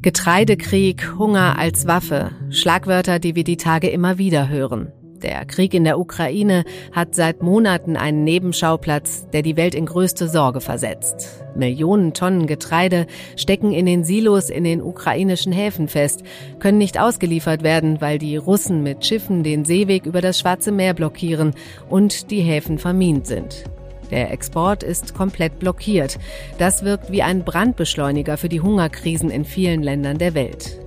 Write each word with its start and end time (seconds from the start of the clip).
Getreidekrieg, 0.00 1.18
Hunger 1.18 1.58
als 1.58 1.86
Waffe, 1.86 2.30
Schlagwörter, 2.50 3.18
die 3.18 3.34
wir 3.34 3.44
die 3.44 3.56
Tage 3.56 3.88
immer 3.88 4.16
wieder 4.16 4.48
hören. 4.48 4.92
Der 5.22 5.44
Krieg 5.44 5.74
in 5.74 5.82
der 5.82 5.98
Ukraine 5.98 6.64
hat 6.92 7.14
seit 7.14 7.42
Monaten 7.42 7.96
einen 7.96 8.22
Nebenschauplatz, 8.22 9.26
der 9.32 9.42
die 9.42 9.56
Welt 9.56 9.74
in 9.74 9.86
größte 9.86 10.28
Sorge 10.28 10.60
versetzt. 10.60 11.44
Millionen 11.56 12.14
Tonnen 12.14 12.46
Getreide 12.46 13.06
stecken 13.36 13.72
in 13.72 13.86
den 13.86 14.04
Silos 14.04 14.48
in 14.48 14.62
den 14.62 14.80
ukrainischen 14.80 15.52
Häfen 15.52 15.88
fest, 15.88 16.22
können 16.60 16.78
nicht 16.78 17.00
ausgeliefert 17.00 17.64
werden, 17.64 18.00
weil 18.00 18.18
die 18.18 18.36
Russen 18.36 18.84
mit 18.84 19.04
Schiffen 19.04 19.42
den 19.42 19.64
Seeweg 19.64 20.06
über 20.06 20.20
das 20.20 20.38
Schwarze 20.38 20.70
Meer 20.70 20.94
blockieren 20.94 21.54
und 21.88 22.30
die 22.30 22.40
Häfen 22.40 22.78
vermint 22.78 23.26
sind. 23.26 23.64
Der 24.10 24.30
Export 24.30 24.82
ist 24.82 25.14
komplett 25.14 25.58
blockiert. 25.58 26.18
Das 26.58 26.84
wirkt 26.84 27.12
wie 27.12 27.22
ein 27.22 27.44
Brandbeschleuniger 27.44 28.36
für 28.36 28.48
die 28.48 28.60
Hungerkrisen 28.60 29.30
in 29.30 29.44
vielen 29.44 29.82
Ländern 29.82 30.18
der 30.18 30.34
Welt. 30.34 30.78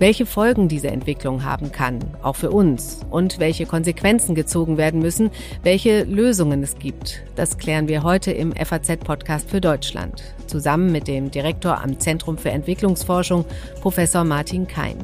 Welche 0.00 0.26
Folgen 0.26 0.68
diese 0.68 0.88
Entwicklung 0.88 1.44
haben 1.44 1.70
kann, 1.70 2.00
auch 2.20 2.34
für 2.34 2.50
uns, 2.50 3.00
und 3.10 3.38
welche 3.38 3.64
Konsequenzen 3.64 4.34
gezogen 4.34 4.76
werden 4.76 5.00
müssen, 5.00 5.30
welche 5.62 6.02
Lösungen 6.02 6.62
es 6.64 6.76
gibt, 6.78 7.22
das 7.36 7.58
klären 7.58 7.86
wir 7.86 8.02
heute 8.02 8.32
im 8.32 8.52
FAZ-Podcast 8.52 9.48
für 9.48 9.60
Deutschland, 9.60 10.22
zusammen 10.46 10.90
mit 10.90 11.06
dem 11.06 11.30
Direktor 11.30 11.80
am 11.80 12.00
Zentrum 12.00 12.36
für 12.36 12.50
Entwicklungsforschung, 12.50 13.44
Professor 13.80 14.24
Martin 14.24 14.66
Kein. 14.66 14.98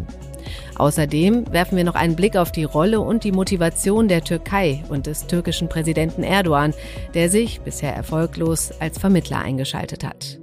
Außerdem 0.76 1.52
werfen 1.52 1.76
wir 1.76 1.84
noch 1.84 1.94
einen 1.94 2.16
Blick 2.16 2.36
auf 2.36 2.52
die 2.52 2.64
Rolle 2.64 3.00
und 3.00 3.24
die 3.24 3.32
Motivation 3.32 4.08
der 4.08 4.22
Türkei 4.22 4.82
und 4.88 5.06
des 5.06 5.26
türkischen 5.26 5.68
Präsidenten 5.68 6.22
Erdogan, 6.22 6.74
der 7.14 7.28
sich 7.28 7.60
bisher 7.60 7.94
erfolglos 7.94 8.72
als 8.80 8.98
Vermittler 8.98 9.38
eingeschaltet 9.40 10.04
hat. 10.04 10.38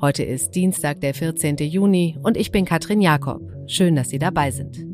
Heute 0.00 0.22
ist 0.22 0.54
Dienstag, 0.54 1.00
der 1.00 1.14
14. 1.14 1.56
Juni 1.56 2.16
und 2.22 2.36
ich 2.36 2.52
bin 2.52 2.64
Katrin 2.64 3.00
Jakob. 3.00 3.42
Schön, 3.66 3.96
dass 3.96 4.10
Sie 4.10 4.18
dabei 4.18 4.50
sind. 4.50 4.84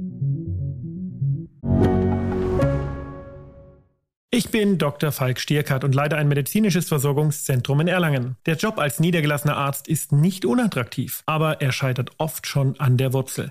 Ich 4.32 4.50
bin 4.50 4.78
Dr. 4.78 5.10
Falk 5.10 5.40
Stierkart 5.40 5.82
und 5.82 5.92
leite 5.92 6.16
ein 6.16 6.28
medizinisches 6.28 6.88
Versorgungszentrum 6.88 7.80
in 7.80 7.88
Erlangen. 7.88 8.36
Der 8.46 8.54
Job 8.54 8.78
als 8.78 9.00
niedergelassener 9.00 9.56
Arzt 9.56 9.88
ist 9.88 10.12
nicht 10.12 10.44
unattraktiv, 10.44 11.24
aber 11.26 11.60
er 11.60 11.72
scheitert 11.72 12.12
oft 12.18 12.46
schon 12.46 12.78
an 12.78 12.96
der 12.96 13.12
Wurzel. 13.12 13.50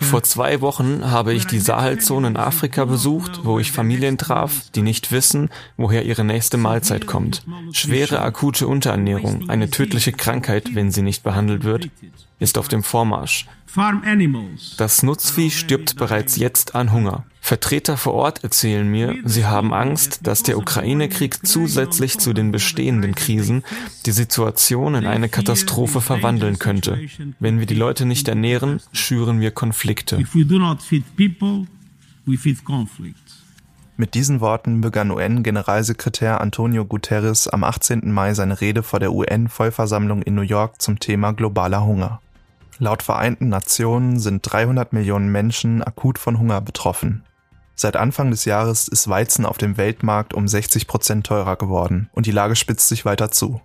vor 0.00 0.22
zwei 0.22 0.60
Wochen 0.60 1.10
habe 1.10 1.32
ich 1.32 1.46
die 1.46 1.58
Sahelzone 1.58 2.28
in 2.28 2.36
Afrika 2.36 2.84
besucht, 2.84 3.40
wo 3.44 3.58
ich 3.58 3.72
Familien 3.72 4.18
traf, 4.18 4.70
die 4.74 4.82
nicht 4.82 5.10
wissen, 5.10 5.48
woher 5.76 6.04
ihre 6.04 6.24
nächste 6.24 6.58
Mahlzeit 6.58 7.06
kommt. 7.06 7.44
Schwere 7.72 8.20
akute 8.20 8.66
Unterernährung, 8.66 9.48
eine 9.48 9.70
tödliche 9.70 10.12
Krankheit, 10.12 10.74
wenn 10.74 10.90
sie 10.90 11.02
nicht 11.02 11.22
behandelt 11.22 11.64
wird, 11.64 11.88
ist 12.38 12.58
auf 12.58 12.68
dem 12.68 12.82
Vormarsch. 12.82 13.46
Das 14.76 15.02
Nutzvieh 15.02 15.50
stirbt 15.50 15.96
bereits 15.96 16.36
jetzt 16.36 16.74
an 16.74 16.92
Hunger. 16.92 17.24
Vertreter 17.44 17.96
vor 17.96 18.14
Ort 18.14 18.44
erzählen 18.44 18.88
mir, 18.88 19.16
sie 19.24 19.44
haben 19.44 19.74
Angst, 19.74 20.28
dass 20.28 20.44
der 20.44 20.56
Ukraine-Krieg 20.56 21.44
zusätzlich 21.44 22.18
zu 22.18 22.32
den 22.32 22.52
bestehenden 22.52 23.16
Krisen 23.16 23.64
die 24.06 24.12
Situation 24.12 24.94
in 24.94 25.06
eine 25.06 25.28
Katastrophe 25.28 26.00
verwandeln 26.00 26.60
könnte. 26.60 27.00
Wenn 27.40 27.58
wir 27.58 27.66
die 27.66 27.74
Leute 27.74 28.06
nicht 28.06 28.28
ernähren, 28.28 28.80
schüren 28.92 29.40
wir 29.40 29.50
Konflikte. 29.50 30.24
Mit 33.96 34.14
diesen 34.14 34.40
Worten 34.40 34.80
begann 34.80 35.10
UN-Generalsekretär 35.10 36.40
Antonio 36.40 36.84
Guterres 36.84 37.48
am 37.48 37.64
18. 37.64 38.12
Mai 38.12 38.34
seine 38.34 38.60
Rede 38.60 38.84
vor 38.84 39.00
der 39.00 39.12
UN-Vollversammlung 39.12 40.22
in 40.22 40.36
New 40.36 40.42
York 40.42 40.80
zum 40.80 41.00
Thema 41.00 41.32
globaler 41.32 41.84
Hunger. 41.84 42.20
Laut 42.78 43.02
Vereinten 43.02 43.48
Nationen 43.48 44.20
sind 44.20 44.40
300 44.42 44.92
Millionen 44.92 45.30
Menschen 45.30 45.82
akut 45.82 46.18
von 46.18 46.38
Hunger 46.38 46.60
betroffen. 46.60 47.24
Seit 47.82 47.96
Anfang 47.96 48.30
des 48.30 48.44
Jahres 48.44 48.86
ist 48.86 49.08
Weizen 49.08 49.44
auf 49.44 49.58
dem 49.58 49.76
Weltmarkt 49.76 50.34
um 50.34 50.46
60 50.46 50.86
Prozent 50.86 51.26
teurer 51.26 51.56
geworden 51.56 52.08
und 52.12 52.26
die 52.26 52.30
Lage 52.30 52.54
spitzt 52.54 52.86
sich 52.86 53.04
weiter 53.04 53.32
zu. 53.32 53.60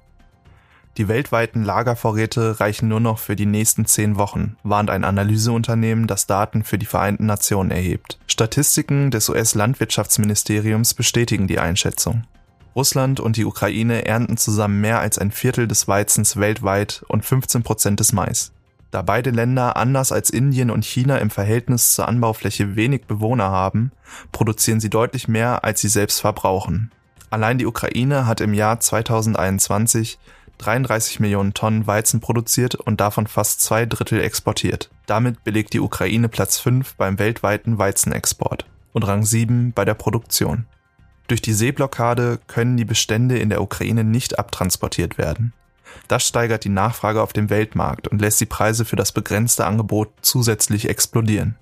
Die 0.97 1.07
weltweiten 1.07 1.63
Lagervorräte 1.63 2.59
reichen 2.59 2.87
nur 2.87 2.99
noch 2.99 3.19
für 3.19 3.35
die 3.35 3.45
nächsten 3.45 3.85
zehn 3.85 4.17
Wochen, 4.17 4.57
warnt 4.63 4.89
ein 4.89 5.03
Analyseunternehmen, 5.03 6.07
das 6.07 6.25
Daten 6.25 6.63
für 6.63 6.79
die 6.79 6.87
Vereinten 6.87 7.27
Nationen 7.27 7.69
erhebt. 7.69 8.17
Statistiken 8.25 9.11
des 9.11 9.29
US-Landwirtschaftsministeriums 9.29 10.95
bestätigen 10.95 11.45
die 11.45 11.59
Einschätzung. 11.59 12.23
Russland 12.75 13.19
und 13.19 13.37
die 13.37 13.45
Ukraine 13.45 14.05
ernten 14.07 14.37
zusammen 14.37 14.81
mehr 14.81 14.99
als 14.99 15.19
ein 15.19 15.29
Viertel 15.29 15.67
des 15.67 15.87
Weizens 15.87 16.37
weltweit 16.37 17.05
und 17.07 17.23
15 17.23 17.61
Prozent 17.61 17.99
des 17.99 18.13
Mais. 18.13 18.51
Da 18.97 19.03
beide 19.03 19.29
Länder 19.29 19.77
anders 19.77 20.11
als 20.11 20.31
Indien 20.31 20.71
und 20.71 20.83
China 20.83 21.19
im 21.19 21.29
Verhältnis 21.29 21.93
zur 21.93 22.07
Anbaufläche 22.07 22.75
wenig 22.75 23.05
Bewohner 23.05 23.51
haben, 23.51 23.91
produzieren 24.31 24.79
sie 24.79 24.89
deutlich 24.89 25.27
mehr, 25.27 25.63
als 25.63 25.81
sie 25.81 25.87
selbst 25.87 26.19
verbrauchen. 26.19 26.89
Allein 27.29 27.59
die 27.59 27.67
Ukraine 27.67 28.25
hat 28.25 28.41
im 28.41 28.55
Jahr 28.55 28.79
2021 28.79 30.17
33 30.57 31.19
Millionen 31.19 31.53
Tonnen 31.53 31.85
Weizen 31.85 32.21
produziert 32.21 32.73
und 32.73 32.99
davon 32.99 33.27
fast 33.27 33.61
zwei 33.61 33.85
Drittel 33.85 34.19
exportiert. 34.19 34.89
Damit 35.05 35.43
belegt 35.43 35.73
die 35.73 35.79
Ukraine 35.79 36.27
Platz 36.27 36.57
5 36.57 36.95
beim 36.95 37.19
weltweiten 37.19 37.77
Weizenexport 37.77 38.65
und 38.93 39.03
Rang 39.03 39.23
7 39.23 39.73
bei 39.73 39.85
der 39.85 39.93
Produktion. 39.93 40.65
Durch 41.27 41.43
die 41.43 41.53
Seeblockade 41.53 42.39
können 42.47 42.77
die 42.77 42.85
Bestände 42.85 43.37
in 43.37 43.49
der 43.49 43.61
Ukraine 43.61 44.03
nicht 44.03 44.39
abtransportiert 44.39 45.19
werden. 45.19 45.53
Das 46.07 46.27
steigert 46.27 46.63
die 46.63 46.69
Nachfrage 46.69 47.21
auf 47.21 47.33
dem 47.33 47.49
Weltmarkt 47.49 48.07
und 48.07 48.21
lässt 48.21 48.39
die 48.41 48.45
Preise 48.45 48.85
für 48.85 48.95
das 48.95 49.11
begrenzte 49.11 49.65
Angebot 49.65 50.09
zusätzlich 50.21 50.89
explodieren. 50.89 51.55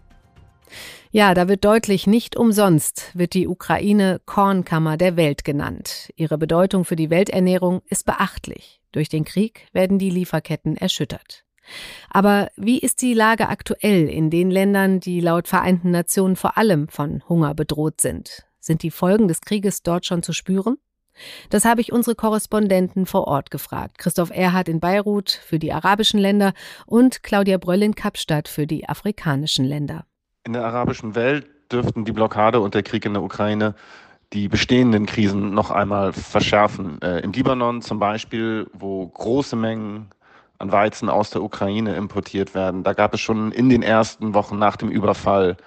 Ja, 1.11 1.33
da 1.33 1.47
wird 1.47 1.63
deutlich, 1.63 2.07
nicht 2.07 2.35
umsonst 2.35 3.11
wird 3.13 3.33
die 3.35 3.47
Ukraine 3.47 4.19
Kornkammer 4.25 4.97
der 4.97 5.15
Welt 5.15 5.45
genannt. 5.45 6.11
Ihre 6.17 6.37
Bedeutung 6.37 6.83
für 6.83 6.97
die 6.97 7.09
Welternährung 7.09 7.81
ist 7.87 8.05
beachtlich. 8.05 8.81
Durch 8.91 9.07
den 9.07 9.23
Krieg 9.23 9.67
werden 9.71 9.97
die 9.97 10.09
Lieferketten 10.09 10.75
erschüttert. 10.75 11.45
Aber 12.09 12.49
wie 12.55 12.79
ist 12.79 13.01
die 13.01 13.13
Lage 13.13 13.49
aktuell 13.49 14.07
in 14.09 14.29
den 14.29 14.51
Ländern, 14.51 14.99
die 14.99 15.21
laut 15.21 15.47
Vereinten 15.47 15.91
Nationen 15.91 16.35
vor 16.35 16.57
allem 16.57 16.87
von 16.89 17.23
Hunger 17.27 17.55
bedroht 17.55 18.01
sind? 18.01 18.45
Sind 18.59 18.83
die 18.83 18.91
Folgen 18.91 19.27
des 19.27 19.41
Krieges 19.41 19.83
dort 19.83 20.05
schon 20.05 20.21
zu 20.21 20.33
spüren? 20.33 20.77
Das 21.49 21.65
habe 21.65 21.81
ich 21.81 21.91
unsere 21.91 22.15
Korrespondenten 22.15 23.05
vor 23.05 23.27
Ort 23.27 23.51
gefragt. 23.51 23.97
Christoph 23.97 24.31
Erhardt 24.31 24.69
in 24.69 24.79
Beirut 24.79 25.29
für 25.29 25.59
die 25.59 25.73
arabischen 25.73 26.19
Länder 26.19 26.53
und 26.85 27.23
Claudia 27.23 27.57
Bröll 27.57 27.83
in 27.83 27.95
Kapstadt 27.95 28.47
für 28.47 28.67
die 28.67 28.87
afrikanischen 28.87 29.65
Länder. 29.65 30.05
In 30.43 30.53
der 30.53 30.65
arabischen 30.65 31.15
Welt 31.15 31.47
dürften 31.71 32.05
die 32.05 32.11
Blockade 32.11 32.59
und 32.59 32.73
der 32.73 32.83
Krieg 32.83 33.05
in 33.05 33.13
der 33.13 33.23
Ukraine 33.23 33.75
die 34.33 34.47
bestehenden 34.47 35.05
Krisen 35.05 35.53
noch 35.53 35.71
einmal 35.71 36.13
verschärfen. 36.13 37.01
Äh, 37.01 37.19
Im 37.19 37.31
Libanon 37.31 37.81
zum 37.81 37.99
Beispiel, 37.99 38.67
wo 38.73 39.07
große 39.07 39.55
Mengen 39.55 40.09
an 40.57 40.71
Weizen 40.71 41.09
aus 41.09 41.29
der 41.29 41.43
Ukraine 41.43 41.95
importiert 41.95 42.55
werden, 42.55 42.83
da 42.83 42.93
gab 42.93 43.13
es 43.13 43.21
schon 43.21 43.51
in 43.51 43.69
den 43.69 43.83
ersten 43.83 44.33
Wochen 44.33 44.57
nach 44.57 44.77
dem 44.77 44.89
Überfall 44.89 45.57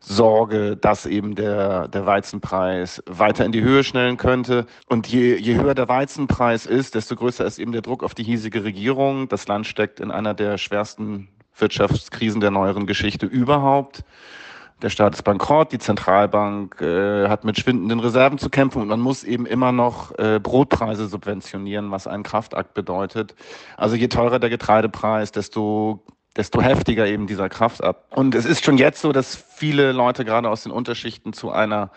Sorge, 0.00 0.76
dass 0.76 1.06
eben 1.06 1.34
der, 1.34 1.88
der 1.88 2.06
Weizenpreis 2.06 3.02
weiter 3.06 3.44
in 3.44 3.52
die 3.52 3.62
Höhe 3.62 3.82
schnellen 3.82 4.16
könnte. 4.16 4.66
Und 4.88 5.08
je, 5.08 5.36
je 5.36 5.56
höher 5.56 5.74
der 5.74 5.88
Weizenpreis 5.88 6.66
ist, 6.66 6.94
desto 6.94 7.16
größer 7.16 7.44
ist 7.44 7.58
eben 7.58 7.72
der 7.72 7.82
Druck 7.82 8.04
auf 8.04 8.14
die 8.14 8.22
hiesige 8.22 8.64
Regierung. 8.64 9.28
Das 9.28 9.48
Land 9.48 9.66
steckt 9.66 10.00
in 10.00 10.10
einer 10.10 10.34
der 10.34 10.56
schwersten 10.56 11.28
Wirtschaftskrisen 11.56 12.40
der 12.40 12.52
neueren 12.52 12.86
Geschichte 12.86 13.26
überhaupt. 13.26 14.04
Der 14.80 14.90
Staat 14.90 15.14
ist 15.14 15.24
bankrott, 15.24 15.72
die 15.72 15.80
Zentralbank 15.80 16.80
äh, 16.80 17.28
hat 17.28 17.42
mit 17.42 17.58
schwindenden 17.58 17.98
Reserven 17.98 18.38
zu 18.38 18.48
kämpfen 18.48 18.80
und 18.80 18.86
man 18.86 19.00
muss 19.00 19.24
eben 19.24 19.44
immer 19.44 19.72
noch 19.72 20.16
äh, 20.18 20.38
Brotpreise 20.40 21.08
subventionieren, 21.08 21.90
was 21.90 22.06
einen 22.06 22.22
Kraftakt 22.22 22.74
bedeutet. 22.74 23.34
Also 23.76 23.96
je 23.96 24.06
teurer 24.06 24.38
der 24.38 24.50
Getreidepreis, 24.50 25.32
desto 25.32 26.04
desto 26.38 26.62
heftiger 26.62 27.06
eben 27.06 27.26
dieser 27.26 27.48
Kraft 27.48 27.82
ab. 27.82 28.06
Und 28.14 28.36
es 28.36 28.46
ist 28.46 28.64
schon 28.64 28.78
jetzt 28.78 29.02
so, 29.02 29.10
dass 29.10 29.34
viele 29.34 29.90
Leute 29.90 30.24
gerade 30.24 30.48
aus 30.48 30.62
den 30.62 30.70
Unterschichten 30.70 31.32
zu 31.32 31.50
einer 31.50 31.90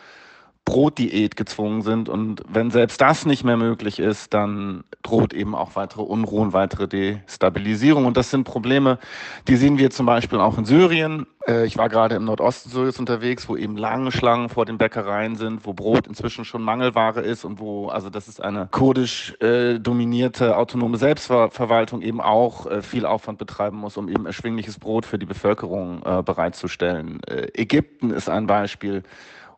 Brotdiät 0.65 1.35
gezwungen 1.35 1.81
sind. 1.81 2.07
Und 2.07 2.43
wenn 2.47 2.71
selbst 2.71 3.01
das 3.01 3.25
nicht 3.25 3.43
mehr 3.43 3.57
möglich 3.57 3.99
ist, 3.99 4.33
dann 4.33 4.83
droht 5.01 5.33
eben 5.33 5.55
auch 5.55 5.75
weitere 5.75 6.03
Unruhen, 6.03 6.53
weitere 6.53 6.87
Destabilisierung. 6.87 8.05
Und 8.05 8.15
das 8.15 8.29
sind 8.29 8.43
Probleme, 8.43 8.99
die 9.47 9.55
sehen 9.55 9.77
wir 9.77 9.89
zum 9.89 10.05
Beispiel 10.05 10.39
auch 10.39 10.57
in 10.57 10.65
Syrien. 10.65 11.25
Äh, 11.47 11.65
ich 11.65 11.77
war 11.77 11.89
gerade 11.89 12.15
im 12.15 12.25
Nordosten 12.25 12.69
Syriens 12.69 12.99
unterwegs, 12.99 13.49
wo 13.49 13.57
eben 13.57 13.75
lange 13.75 14.11
Schlangen 14.11 14.49
vor 14.49 14.65
den 14.65 14.77
Bäckereien 14.77 15.35
sind, 15.35 15.65
wo 15.65 15.73
Brot 15.73 16.05
inzwischen 16.07 16.45
schon 16.45 16.61
Mangelware 16.61 17.21
ist 17.21 17.43
und 17.43 17.59
wo, 17.59 17.87
also 17.87 18.09
das 18.09 18.27
ist 18.27 18.41
eine 18.41 18.67
kurdisch 18.69 19.35
äh, 19.41 19.79
dominierte 19.79 20.57
autonome 20.57 20.97
Selbstverwaltung 20.97 22.01
eben 22.01 22.21
auch 22.21 22.67
äh, 22.67 22.81
viel 22.83 23.05
Aufwand 23.07 23.39
betreiben 23.39 23.77
muss, 23.77 23.97
um 23.97 24.07
eben 24.09 24.27
erschwingliches 24.27 24.77
Brot 24.77 25.07
für 25.07 25.17
die 25.17 25.25
Bevölkerung 25.25 26.03
äh, 26.05 26.21
bereitzustellen. 26.21 27.19
Äh, 27.23 27.47
Ägypten 27.55 28.11
ist 28.11 28.29
ein 28.29 28.45
Beispiel. 28.45 29.03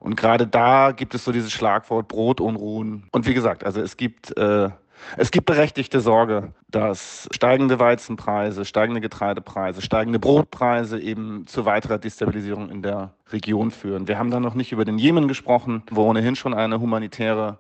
Und 0.04 0.18
gerade 0.18 0.46
da 0.46 0.92
gibt 0.92 1.16
es 1.16 1.24
so 1.24 1.32
dieses 1.32 1.52
Schlagwort 1.54 2.10
Brotunruhen. 2.10 3.06
Und 3.12 3.26
wie 3.26 3.34
gesagt, 3.34 3.64
also 3.66 3.82
es 3.82 3.96
gibt 3.96 4.36
äh, 4.38 4.70
es 5.18 5.32
gibt 5.32 5.46
berechtigte 5.46 6.00
Sorge, 6.00 6.54
dass 6.70 7.28
steigende 7.32 7.80
Weizenpreise, 7.80 8.66
steigende 8.66 9.02
Getreidepreise, 9.02 9.82
steigende 9.82 10.20
Brotpreise 10.20 11.00
eben 11.00 11.46
zu 11.48 11.66
weiterer 11.66 11.98
Destabilisierung 11.98 12.70
in 12.70 12.82
der 12.82 13.14
Region 13.32 13.72
führen. 13.72 14.08
Wir 14.08 14.18
haben 14.18 14.32
da 14.32 14.40
noch 14.40 14.56
nicht 14.56 14.72
über 14.72 14.86
den 14.86 14.98
Jemen 14.98 15.28
gesprochen, 15.28 15.84
wo 15.90 16.04
ohnehin 16.04 16.36
schon 16.36 16.54
eine 16.54 16.80
humanitäre 16.80 17.60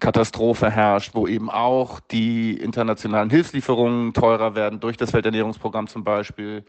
Katastrophe 0.00 0.70
herrscht, 0.70 1.14
wo 1.14 1.26
eben 1.26 1.50
auch 1.50 2.00
die 2.00 2.56
internationalen 2.56 3.30
Hilfslieferungen 3.30 4.12
teurer 4.12 4.54
werden 4.54 4.80
durch 4.80 4.96
das 4.96 5.12
Welternährungsprogramm 5.12 5.88
zum 5.88 6.04
Beispiel, 6.04 6.64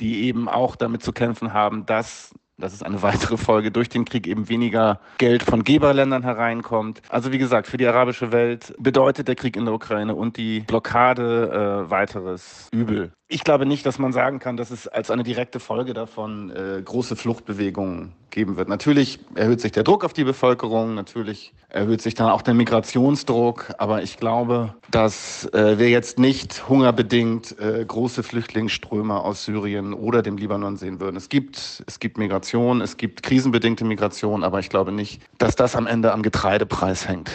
die 0.00 0.24
eben 0.24 0.48
auch 0.48 0.76
damit 0.76 1.02
zu 1.02 1.12
kämpfen 1.12 1.52
haben, 1.52 1.84
dass 1.84 2.34
das 2.60 2.72
ist 2.72 2.84
eine 2.84 3.02
weitere 3.02 3.36
Folge, 3.36 3.70
durch 3.70 3.88
den 3.88 4.04
Krieg 4.04 4.26
eben 4.26 4.48
weniger 4.48 5.00
Geld 5.18 5.42
von 5.42 5.64
Geberländern 5.64 6.22
hereinkommt. 6.22 7.02
Also 7.08 7.32
wie 7.32 7.38
gesagt, 7.38 7.66
für 7.66 7.76
die 7.76 7.86
arabische 7.86 8.32
Welt 8.32 8.74
bedeutet 8.78 9.28
der 9.28 9.34
Krieg 9.34 9.56
in 9.56 9.64
der 9.64 9.74
Ukraine 9.74 10.14
und 10.14 10.36
die 10.36 10.60
Blockade 10.60 11.86
äh, 11.86 11.90
weiteres 11.90 12.68
Übel. 12.72 13.12
Ich 13.32 13.44
glaube 13.44 13.64
nicht, 13.64 13.86
dass 13.86 14.00
man 14.00 14.12
sagen 14.12 14.40
kann, 14.40 14.56
dass 14.56 14.72
es 14.72 14.88
als 14.88 15.08
eine 15.08 15.22
direkte 15.22 15.60
Folge 15.60 15.94
davon 15.94 16.50
äh, 16.50 16.82
große 16.82 17.14
Fluchtbewegungen 17.14 18.12
geben 18.30 18.56
wird. 18.56 18.68
Natürlich 18.68 19.20
erhöht 19.36 19.60
sich 19.60 19.70
der 19.70 19.84
Druck 19.84 20.04
auf 20.04 20.12
die 20.12 20.24
Bevölkerung, 20.24 20.96
natürlich 20.96 21.52
erhöht 21.68 22.02
sich 22.02 22.14
dann 22.14 22.28
auch 22.28 22.42
der 22.42 22.54
Migrationsdruck, 22.54 23.72
aber 23.78 24.02
ich 24.02 24.16
glaube, 24.16 24.74
dass 24.90 25.44
äh, 25.52 25.78
wir 25.78 25.90
jetzt 25.90 26.18
nicht 26.18 26.68
hungerbedingt 26.68 27.56
äh, 27.60 27.84
große 27.84 28.24
Flüchtlingsströme 28.24 29.20
aus 29.20 29.44
Syrien 29.44 29.94
oder 29.94 30.22
dem 30.22 30.36
Libanon 30.36 30.76
sehen 30.76 30.98
würden. 30.98 31.14
Es 31.14 31.28
gibt, 31.28 31.84
es 31.86 32.00
gibt 32.00 32.18
Migration, 32.18 32.80
es 32.80 32.96
gibt 32.96 33.22
krisenbedingte 33.22 33.84
Migration, 33.84 34.42
aber 34.42 34.58
ich 34.58 34.70
glaube 34.70 34.90
nicht, 34.90 35.22
dass 35.38 35.54
das 35.54 35.76
am 35.76 35.86
Ende 35.86 36.12
am 36.12 36.24
Getreidepreis 36.24 37.06
hängt. 37.06 37.30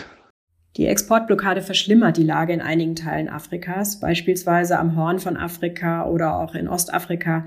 Die 0.78 0.88
Exportblockade 0.88 1.62
verschlimmert 1.62 2.18
die 2.18 2.24
Lage 2.24 2.52
in 2.52 2.60
einigen 2.60 2.96
Teilen 2.96 3.30
Afrikas, 3.30 4.02
beispielsweise 4.02 4.78
am 4.78 4.98
Horn 4.98 5.20
von 5.20 5.38
Afrika 5.38 6.06
oder 6.10 6.38
auch 6.38 6.54
in 6.54 6.68
Ostafrika. 6.68 7.46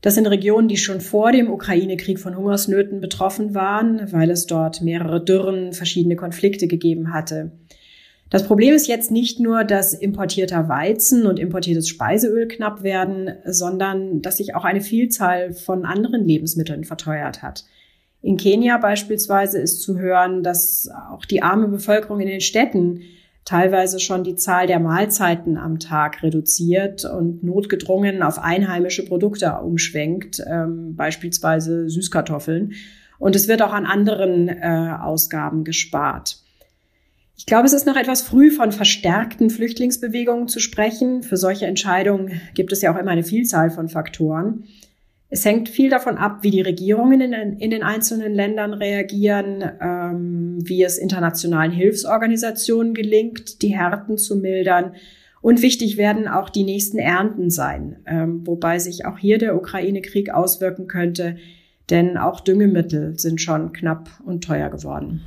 Das 0.00 0.14
sind 0.14 0.26
Regionen, 0.26 0.68
die 0.68 0.78
schon 0.78 1.02
vor 1.02 1.30
dem 1.30 1.50
Ukraine-Krieg 1.50 2.18
von 2.18 2.36
Hungersnöten 2.36 3.00
betroffen 3.00 3.54
waren, 3.54 4.12
weil 4.12 4.30
es 4.30 4.46
dort 4.46 4.80
mehrere 4.80 5.22
Dürren, 5.22 5.74
verschiedene 5.74 6.16
Konflikte 6.16 6.66
gegeben 6.66 7.12
hatte. 7.12 7.52
Das 8.30 8.46
Problem 8.46 8.74
ist 8.74 8.88
jetzt 8.88 9.10
nicht 9.10 9.40
nur, 9.40 9.64
dass 9.64 9.92
importierter 9.92 10.68
Weizen 10.68 11.26
und 11.26 11.38
importiertes 11.38 11.88
Speiseöl 11.88 12.48
knapp 12.48 12.82
werden, 12.82 13.30
sondern 13.44 14.22
dass 14.22 14.38
sich 14.38 14.54
auch 14.54 14.64
eine 14.64 14.80
Vielzahl 14.80 15.52
von 15.52 15.84
anderen 15.84 16.24
Lebensmitteln 16.24 16.84
verteuert 16.84 17.42
hat. 17.42 17.64
In 18.24 18.38
Kenia 18.38 18.78
beispielsweise 18.78 19.58
ist 19.58 19.82
zu 19.82 19.98
hören, 19.98 20.42
dass 20.42 20.88
auch 21.10 21.26
die 21.26 21.42
arme 21.42 21.68
Bevölkerung 21.68 22.20
in 22.20 22.26
den 22.26 22.40
Städten 22.40 23.02
teilweise 23.44 24.00
schon 24.00 24.24
die 24.24 24.34
Zahl 24.34 24.66
der 24.66 24.80
Mahlzeiten 24.80 25.58
am 25.58 25.78
Tag 25.78 26.22
reduziert 26.22 27.04
und 27.04 27.44
notgedrungen 27.44 28.22
auf 28.22 28.38
einheimische 28.38 29.04
Produkte 29.04 29.52
umschwenkt, 29.62 30.42
ähm, 30.50 30.96
beispielsweise 30.96 31.90
Süßkartoffeln. 31.90 32.72
Und 33.18 33.36
es 33.36 33.46
wird 33.46 33.60
auch 33.60 33.74
an 33.74 33.84
anderen 33.84 34.48
äh, 34.48 34.94
Ausgaben 35.02 35.62
gespart. 35.62 36.38
Ich 37.36 37.44
glaube, 37.44 37.66
es 37.66 37.74
ist 37.74 37.86
noch 37.86 37.96
etwas 37.96 38.22
früh 38.22 38.50
von 38.50 38.72
verstärkten 38.72 39.50
Flüchtlingsbewegungen 39.50 40.48
zu 40.48 40.60
sprechen. 40.60 41.22
Für 41.22 41.36
solche 41.36 41.66
Entscheidungen 41.66 42.40
gibt 42.54 42.72
es 42.72 42.80
ja 42.80 42.90
auch 42.90 42.98
immer 42.98 43.10
eine 43.10 43.22
Vielzahl 43.22 43.68
von 43.68 43.90
Faktoren. 43.90 44.64
Es 45.34 45.44
hängt 45.44 45.68
viel 45.68 45.90
davon 45.90 46.16
ab, 46.16 46.44
wie 46.44 46.52
die 46.52 46.60
Regierungen 46.60 47.20
in, 47.20 47.58
in 47.58 47.70
den 47.72 47.82
einzelnen 47.82 48.32
Ländern 48.34 48.72
reagieren, 48.72 49.64
ähm, 49.80 50.58
wie 50.62 50.84
es 50.84 50.96
internationalen 50.96 51.72
Hilfsorganisationen 51.72 52.94
gelingt, 52.94 53.60
die 53.60 53.76
Härten 53.76 54.16
zu 54.16 54.36
mildern. 54.36 54.92
Und 55.40 55.60
wichtig 55.60 55.96
werden 55.96 56.28
auch 56.28 56.50
die 56.50 56.62
nächsten 56.62 57.00
Ernten 57.00 57.50
sein, 57.50 57.96
ähm, 58.06 58.46
wobei 58.46 58.78
sich 58.78 59.06
auch 59.06 59.18
hier 59.18 59.38
der 59.38 59.56
Ukraine-Krieg 59.56 60.32
auswirken 60.32 60.86
könnte, 60.86 61.34
denn 61.90 62.16
auch 62.16 62.38
Düngemittel 62.38 63.18
sind 63.18 63.40
schon 63.40 63.72
knapp 63.72 64.08
und 64.24 64.44
teuer 64.44 64.70
geworden. 64.70 65.22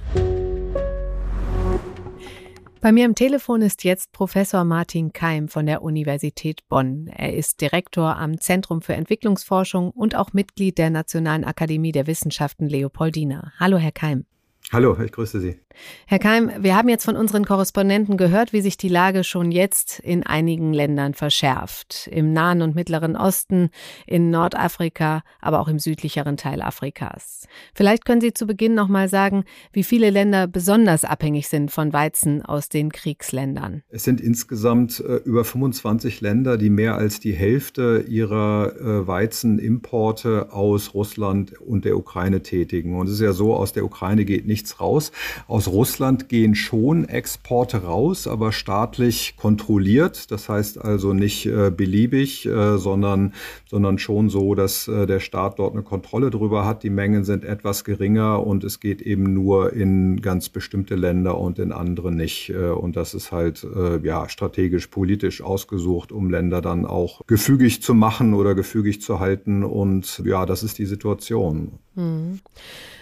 Bei 2.79 2.91
mir 2.91 3.06
am 3.06 3.15
Telefon 3.15 3.63
ist 3.63 3.83
jetzt 3.83 4.12
Professor 4.12 4.63
Martin 4.63 5.12
Keim 5.12 5.47
von 5.47 5.65
der 5.65 5.81
Universität 5.81 6.62
Bonn. 6.69 7.07
Er 7.07 7.33
ist 7.33 7.59
Direktor 7.59 8.18
am 8.18 8.39
Zentrum 8.39 8.83
für 8.83 8.94
Entwicklungsforschung 8.94 9.89
und 9.89 10.15
auch 10.15 10.33
Mitglied 10.33 10.77
der 10.77 10.91
Nationalen 10.91 11.44
Akademie 11.44 11.91
der 11.91 12.06
Wissenschaften 12.06 12.68
Leopoldina. 12.68 13.51
Hallo, 13.59 13.77
Herr 13.77 13.91
Keim. 13.91 14.25
Hallo, 14.71 14.95
ich 15.01 15.12
grüße 15.12 15.39
Sie. 15.39 15.59
Herr 16.06 16.19
Keim, 16.19 16.51
wir 16.59 16.75
haben 16.75 16.89
jetzt 16.89 17.06
von 17.06 17.15
unseren 17.15 17.45
Korrespondenten 17.45 18.18
gehört, 18.18 18.53
wie 18.53 18.62
sich 18.62 18.77
die 18.77 18.89
Lage 18.89 19.24
schon 19.24 19.51
jetzt 19.51 20.00
in 20.00 20.25
einigen 20.25 20.74
Ländern 20.74 21.13
verschärft. 21.13 22.09
Im 22.12 22.33
Nahen 22.33 22.62
und 22.62 22.75
Mittleren 22.75 23.15
Osten, 23.15 23.69
in 24.06 24.29
Nordafrika, 24.29 25.24
aber 25.39 25.62
auch 25.62 25.69
im 25.69 25.79
südlicheren 25.79 26.35
Teil 26.35 26.62
Afrikas. 26.62 27.47
Vielleicht 27.74 28.06
können 28.06 28.19
Sie 28.19 28.33
zu 28.33 28.45
Beginn 28.45 28.75
noch 28.75 28.89
mal 28.89 29.07
sagen, 29.07 29.45
wie 29.71 29.83
viele 29.83 30.09
Länder 30.09 30.47
besonders 30.47 31.06
abhängig 31.06 31.47
sind 31.47 31.71
von 31.71 31.94
Weizen 31.94 32.41
aus 32.41 32.69
den 32.69 32.91
Kriegsländern. 32.91 33.83
Es 33.89 34.03
sind 34.03 34.19
insgesamt 34.19 35.00
äh, 35.00 35.15
über 35.18 35.45
25 35.45 36.19
Länder, 36.19 36.57
die 36.57 36.69
mehr 36.69 36.95
als 36.95 37.21
die 37.21 37.33
Hälfte 37.33 38.03
ihrer 38.07 38.75
äh, 38.75 39.07
Weizenimporte 39.07 40.51
aus 40.51 40.94
Russland 40.94 41.57
und 41.62 41.85
der 41.85 41.97
Ukraine 41.97 42.44
tätigen. 42.44 42.97
Und 43.00 43.07
es 43.07 43.13
ist 43.13 43.21
ja 43.21 43.33
so, 43.33 43.56
aus 43.56 43.71
der 43.71 43.85
Ukraine 43.85 44.25
geht 44.25 44.45
nicht 44.45 44.57
nichts 44.57 44.79
raus. 44.79 45.12
Aus 45.47 45.66
Russland 45.67 46.29
gehen 46.29 46.55
schon 46.55 47.07
Exporte 47.07 47.83
raus, 47.83 48.27
aber 48.27 48.51
staatlich 48.51 49.35
kontrolliert. 49.37 50.31
Das 50.31 50.49
heißt 50.49 50.83
also 50.83 51.13
nicht 51.13 51.45
äh, 51.45 51.69
beliebig, 51.69 52.45
äh, 52.45 52.77
sondern, 52.77 53.33
sondern 53.69 54.00
schon 54.00 54.29
so, 54.29 54.55
dass 54.55 54.88
äh, 54.88 55.05
der 55.05 55.19
Staat 55.19 55.59
dort 55.59 55.74
eine 55.74 55.83
Kontrolle 55.83 56.29
drüber 56.29 56.65
hat. 56.65 56.83
Die 56.83 56.89
Mengen 56.89 57.24
sind 57.24 57.45
etwas 57.45 57.83
geringer 57.83 58.45
und 58.45 58.63
es 58.63 58.79
geht 58.79 59.01
eben 59.01 59.33
nur 59.33 59.74
in 59.74 60.21
ganz 60.21 60.50
bestimmte 60.50 60.95
Länder 60.95 61.38
und 61.38 61.59
in 61.59 61.71
andere 61.71 62.12
nicht. 62.12 62.50
Äh, 62.50 62.69
und 62.69 62.95
das 62.95 63.13
ist 63.13 63.31
halt 63.31 63.63
äh, 63.63 63.97
ja 64.05 64.29
strategisch 64.29 64.88
politisch 64.88 65.41
ausgesucht, 65.41 66.12
um 66.12 66.29
Länder 66.29 66.62
dann 66.62 66.86
auch 66.86 67.21
gefügig 67.27 67.81
zu 67.81 67.93
machen 67.93 68.33
oder 68.33 68.55
gefügig 68.55 69.01
zu 69.01 69.19
halten. 69.19 69.63
Und 69.63 70.21
ja, 70.25 70.45
das 70.45 70.63
ist 70.63 70.77
die 70.77 70.86
Situation. 70.86 71.79
Mhm. 71.95 72.39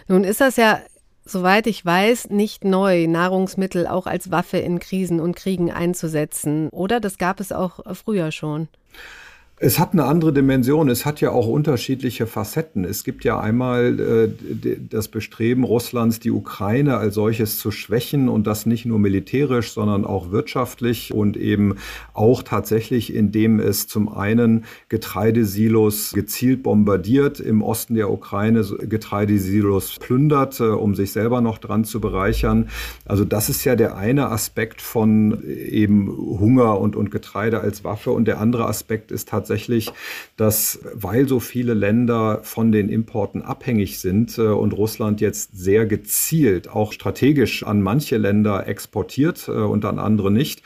Nun 0.08 0.24
ist 0.24 0.42
das 0.42 0.58
ja 0.58 0.80
soweit 1.26 1.68
ich 1.68 1.84
weiß, 1.84 2.30
nicht 2.30 2.64
neu, 2.64 3.08
Nahrungsmittel 3.08 3.88
auch 3.88 4.08
als 4.08 4.32
Waffe 4.32 4.58
in 4.58 4.80
Krisen 4.80 5.20
und 5.20 5.36
Kriegen 5.36 5.72
einzusetzen. 5.72 6.70
Oder 6.70 7.00
das 7.00 7.18
gab 7.18 7.40
es 7.40 7.52
auch 7.52 7.80
früher 7.96 8.32
schon. 8.32 8.68
Es 9.58 9.80
hat 9.80 9.94
eine 9.94 10.04
andere 10.04 10.34
Dimension. 10.34 10.90
Es 10.90 11.06
hat 11.06 11.22
ja 11.22 11.32
auch 11.32 11.48
unterschiedliche 11.48 12.28
Facetten. 12.28 12.84
Es 12.84 13.06
gibt 13.06 13.24
ja 13.24 13.40
einmal 13.40 14.00
äh, 14.02 14.78
das 14.90 15.08
Bestreben 15.08 15.64
Russlands, 15.64 16.20
die 16.20 16.32
Ukraine 16.32 16.98
als 16.98 17.16
solches 17.16 17.58
zu 17.58 17.72
schwächen 17.72 18.28
und 18.28 18.48
das 18.48 18.66
nicht 18.66 18.86
nur 18.86 19.00
militärisch, 19.00 19.72
sondern 19.72 20.04
auch 20.04 20.32
wirtschaftlich 20.32 21.14
und 21.14 21.38
eben 21.38 21.76
auch 22.14 22.44
tatsächlich, 22.44 23.16
indem 23.16 23.62
es 23.62 23.88
zum 23.88 24.10
einen 24.10 24.66
Getreidesilos 24.90 26.12
gezielt 26.12 26.62
bombardiert, 26.62 27.40
im 27.40 27.62
Osten 27.62 27.96
der 27.96 28.12
Ukraine 28.12 28.62
Getreidesilos 28.62 30.00
plündert, 30.00 30.60
äh, 30.60 30.64
um 30.64 30.96
sich 30.96 31.14
selber 31.14 31.40
noch 31.40 31.60
dran 31.60 31.86
zu 31.86 32.02
bereichern. 32.02 32.68
Also 33.06 33.24
das 33.24 33.48
ist 33.48 33.64
ja 33.64 33.78
der 33.78 33.96
eine 33.96 34.32
Aspekt 34.32 34.82
von 34.82 35.46
eben 35.48 36.10
Hunger 36.10 36.78
und, 36.78 36.98
und 36.98 37.10
Getreide 37.10 37.62
als 37.62 37.86
Waffe. 37.86 38.12
Und 38.12 38.26
der 38.26 38.42
andere 38.42 38.66
Aspekt 38.66 39.12
ist 39.14 39.30
tatsächlich 39.30 39.45
tatsächlich, 39.46 39.92
dass 40.38 40.80
weil 40.94 41.28
so 41.28 41.40
viele 41.40 41.76
Länder 41.76 42.40
von 42.42 42.72
den 42.72 42.90
Importen 42.90 43.44
abhängig 43.44 44.00
sind 44.00 44.38
äh, 44.40 44.42
und 44.42 44.74
Russland 44.74 45.22
jetzt 45.22 45.56
sehr 45.56 45.86
gezielt 45.86 46.68
auch 46.68 46.92
strategisch 46.92 47.64
an 47.64 47.82
manche 47.82 48.18
Länder 48.18 48.68
exportiert 48.68 49.48
äh, 49.48 49.52
und 49.52 49.86
an 49.86 50.00
andere 50.00 50.32
nicht 50.32 50.64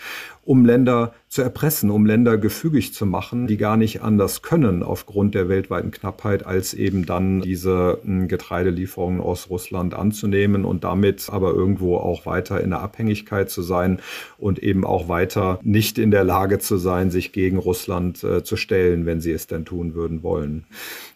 um 0.50 0.66
Länder 0.66 1.14
zu 1.28 1.44
erpressen, 1.44 1.92
um 1.92 2.08
Länder 2.08 2.40
gefügig 2.40 2.92
zu 2.96 3.06
machen, 3.06 3.46
die 3.46 3.58
gar 3.58 3.78
nicht 3.78 4.02
anders 4.02 4.42
können 4.42 4.82
aufgrund 4.82 5.36
der 5.36 5.48
weltweiten 5.48 5.92
Knappheit, 5.92 6.44
als 6.44 6.74
eben 6.74 7.06
dann 7.06 7.42
diese 7.42 8.00
hm, 8.04 8.28
Getreidelieferungen 8.28 9.22
aus 9.22 9.52
Russland 9.52 9.94
anzunehmen 9.94 10.66
und 10.66 10.84
damit 10.84 11.30
aber 11.30 11.54
irgendwo 11.54 11.98
auch 11.98 12.26
weiter 12.26 12.62
in 12.62 12.72
der 12.72 12.80
Abhängigkeit 12.80 13.52
zu 13.52 13.62
sein 13.62 14.00
und 14.40 14.58
eben 14.58 14.86
auch 14.86 15.08
weiter 15.08 15.60
nicht 15.62 16.00
in 16.00 16.10
der 16.10 16.24
Lage 16.24 16.58
zu 16.58 16.78
sein, 16.78 17.12
sich 17.12 17.32
gegen 17.32 17.58
Russland 17.58 18.24
äh, 18.24 18.44
zu 18.44 18.56
stellen, 18.56 19.06
wenn 19.06 19.22
sie 19.22 19.32
es 19.32 19.46
denn 19.46 19.66
tun 19.66 19.94
würden 19.94 20.24
wollen. 20.24 20.66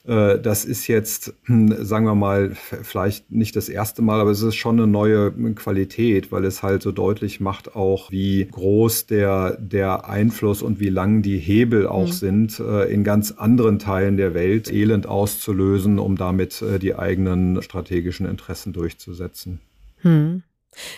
Äh, 0.05 0.39
das 0.39 0.65
ist 0.65 0.88
jetzt, 0.88 1.33
hm, 1.43 1.86
sagen 1.86 2.05
wir 2.05 2.15
mal, 2.15 2.51
vielleicht 2.55 3.31
nicht 3.31 3.55
das 3.55 3.69
erste 3.69 4.01
Mal, 4.01 4.19
aber 4.19 4.31
es 4.31 4.41
ist 4.41 4.55
schon 4.55 4.79
eine 4.79 4.88
neue 4.88 5.31
Qualität, 5.55 6.31
weil 6.31 6.45
es 6.45 6.62
halt 6.62 6.81
so 6.81 6.91
deutlich 6.91 7.39
macht 7.39 7.75
auch, 7.75 8.12
wie 8.12 8.45
groß 8.45 9.07
der, 9.07 9.57
der 9.57 10.10
Einfluss 10.10 10.62
und 10.62 10.79
wie 10.79 10.89
lang 10.89 11.22
die 11.22 11.38
Hebel 11.38 11.88
auch 11.88 12.07
mhm. 12.07 12.12
sind, 12.12 12.60
äh, 12.60 12.91
in 12.91 13.03
ganz 13.03 13.31
anderen 13.31 13.79
Teilen 13.79 14.17
der 14.17 14.33
Welt 14.33 14.72
Elend 14.72 15.07
auszulösen, 15.07 16.00
um 16.00 16.17
damit 16.17 16.62
äh, 16.62 16.79
die 16.79 16.95
eigenen 16.95 17.62
strategischen 17.62 18.27
Interessen 18.27 18.74
durchzusetzen. 18.74 19.60
Hm. 20.01 20.43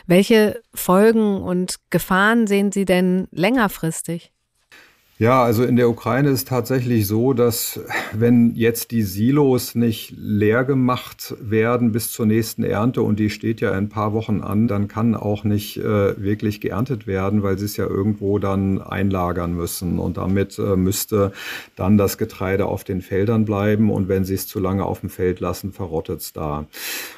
Welche 0.08 0.62
Folgen 0.74 1.42
und 1.42 1.76
Gefahren 1.90 2.48
sehen 2.48 2.72
Sie 2.72 2.86
denn 2.86 3.28
längerfristig? 3.32 4.32
Ja, 5.18 5.46
also 5.46 5.64
in 5.64 5.78
der 5.78 5.88
Ukraine 5.88 6.28
ist 6.28 6.50
tatsächlich 6.50 7.08
so, 7.08 7.32
dass 7.32 7.80
wenn 8.12 8.54
jetzt 8.56 8.92
die 8.92 9.02
Silos 9.02 9.74
nicht 9.74 10.14
leer 10.18 10.66
gemacht 10.66 11.34
werden 11.40 11.94
bis 11.94 12.12
zur 12.12 12.26
nächsten 12.26 12.66
Ernte 12.66 13.02
und 13.02 13.18
die 13.18 13.30
steht 13.30 13.62
ja 13.62 13.70
in 13.70 13.86
ein 13.86 13.90
paar 13.90 14.12
Wochen 14.12 14.42
an, 14.42 14.68
dann 14.68 14.90
kann 14.90 15.16
auch 15.16 15.46
nicht 15.46 15.78
äh, 15.78 16.22
wirklich 16.22 16.60
geerntet 16.60 17.08
werden, 17.08 17.44
weil 17.44 17.58
sie 17.58 17.64
es 17.64 17.78
ja 17.78 17.88
irgendwo 17.88 18.40
dann 18.40 18.82
einlagern 18.82 19.54
müssen 19.54 20.00
und 20.00 20.18
damit 20.18 20.60
äh, 20.60 20.76
müsste 20.76 21.32
dann 21.78 21.98
das 21.98 22.18
Getreide 22.18 22.66
auf 22.66 22.84
den 22.84 23.02
Feldern 23.02 23.46
bleiben 23.46 23.92
und 23.92 24.10
wenn 24.10 24.26
sie 24.26 24.34
es 24.34 24.48
zu 24.48 24.60
lange 24.60 24.84
auf 24.84 25.00
dem 25.00 25.10
Feld 25.10 25.40
lassen, 25.40 25.72
verrottet 25.72 26.20
es 26.20 26.34
da. 26.34 26.68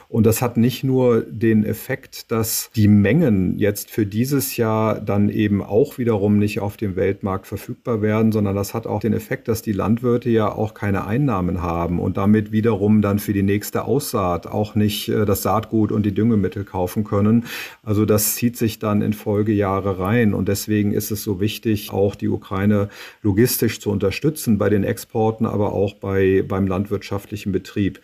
Und 0.10 0.26
das 0.26 0.42
hat 0.42 0.56
nicht 0.56 0.84
nur 0.84 1.22
den 1.22 1.66
Effekt, 1.66 2.32
dass 2.32 2.70
die 2.76 2.88
Mengen 2.88 3.58
jetzt 3.58 3.90
für 3.92 4.06
dieses 4.06 4.56
Jahr 4.56 5.02
dann 5.02 5.30
eben 5.30 5.62
auch 5.62 5.98
wiederum 5.98 6.38
nicht 6.40 6.62
auf 6.62 6.78
dem 6.78 6.96
Weltmarkt 6.96 7.46
verfügbar 7.46 7.87
werden, 7.88 8.32
sondern 8.32 8.56
das 8.56 8.74
hat 8.74 8.88
auch 8.88 9.00
den 9.00 9.14
Effekt, 9.14 9.48
dass 9.48 9.62
die 9.62 9.72
Landwirte 9.72 10.30
ja 10.30 10.52
auch 10.52 10.74
keine 10.74 11.06
Einnahmen 11.06 11.62
haben 11.62 12.00
und 12.00 12.18
damit 12.18 12.52
wiederum 12.52 13.02
dann 13.02 13.20
für 13.20 13.34
die 13.34 13.44
nächste 13.44 13.86
Aussaat 13.86 14.48
auch 14.48 14.76
nicht 14.76 15.10
äh, 15.10 15.26
das 15.26 15.42
Saatgut 15.42 15.92
und 15.92 16.06
die 16.06 16.14
Düngemittel 16.14 16.64
kaufen 16.64 17.04
können. 17.04 17.46
Also 17.84 18.06
das 18.06 18.36
zieht 18.36 18.58
sich 18.58 18.80
dann 18.80 19.02
in 19.02 19.14
Folgejahre 19.14 20.00
rein 20.00 20.34
und 20.34 20.48
deswegen 20.48 20.92
ist 20.92 21.12
es 21.12 21.24
so 21.24 21.40
wichtig, 21.40 21.92
auch 21.92 22.16
die 22.16 22.30
Ukraine 22.30 22.90
logistisch 23.22 23.80
zu 23.80 23.90
unterstützen 23.90 24.58
bei 24.58 24.70
den 24.70 24.84
Exporten, 24.84 25.46
aber 25.46 25.74
auch 25.74 25.96
bei, 25.96 26.44
beim 26.48 26.68
landwirtschaftlichen 26.68 27.52
Betrieb 27.52 28.00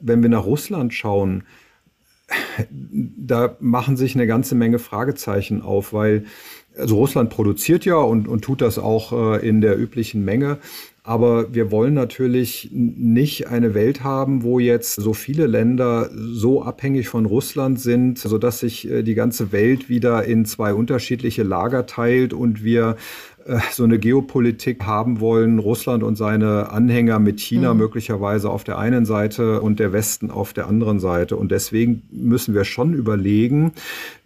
wenn 0.00 0.22
wir 0.22 0.28
nach 0.28 0.44
Russland 0.44 0.92
schauen, 0.92 1.44
da 2.70 3.56
machen 3.60 3.96
sich 3.96 4.14
eine 4.14 4.26
ganze 4.26 4.54
Menge 4.54 4.78
Fragezeichen 4.78 5.62
auf, 5.62 5.92
weil 5.92 6.24
also 6.76 6.96
Russland 6.96 7.30
produziert 7.30 7.84
ja 7.84 7.96
und, 7.96 8.26
und 8.26 8.42
tut 8.42 8.60
das 8.60 8.78
auch 8.78 9.12
äh, 9.12 9.48
in 9.48 9.60
der 9.60 9.78
üblichen 9.78 10.24
Menge. 10.24 10.58
Aber 11.06 11.54
wir 11.54 11.70
wollen 11.70 11.92
natürlich 11.92 12.70
nicht 12.72 13.48
eine 13.48 13.74
Welt 13.74 14.02
haben, 14.02 14.42
wo 14.42 14.58
jetzt 14.58 14.94
so 14.94 15.12
viele 15.12 15.46
Länder 15.46 16.08
so 16.14 16.62
abhängig 16.62 17.08
von 17.08 17.26
Russland 17.26 17.78
sind, 17.78 18.18
sodass 18.18 18.60
sich 18.60 18.90
äh, 18.90 19.02
die 19.02 19.14
ganze 19.14 19.52
Welt 19.52 19.90
wieder 19.90 20.24
in 20.24 20.46
zwei 20.46 20.72
unterschiedliche 20.72 21.42
Lager 21.42 21.84
teilt 21.84 22.32
und 22.32 22.64
wir 22.64 22.96
so 23.70 23.84
eine 23.84 23.98
Geopolitik 23.98 24.84
haben 24.84 25.20
wollen, 25.20 25.58
Russland 25.58 26.02
und 26.02 26.16
seine 26.16 26.70
Anhänger 26.70 27.18
mit 27.18 27.40
China 27.40 27.74
mhm. 27.74 27.80
möglicherweise 27.80 28.48
auf 28.48 28.64
der 28.64 28.78
einen 28.78 29.04
Seite 29.04 29.60
und 29.60 29.78
der 29.78 29.92
Westen 29.92 30.30
auf 30.30 30.52
der 30.52 30.66
anderen 30.66 30.98
Seite. 30.98 31.36
Und 31.36 31.50
deswegen 31.50 32.02
müssen 32.10 32.54
wir 32.54 32.64
schon 32.64 32.94
überlegen, 32.94 33.72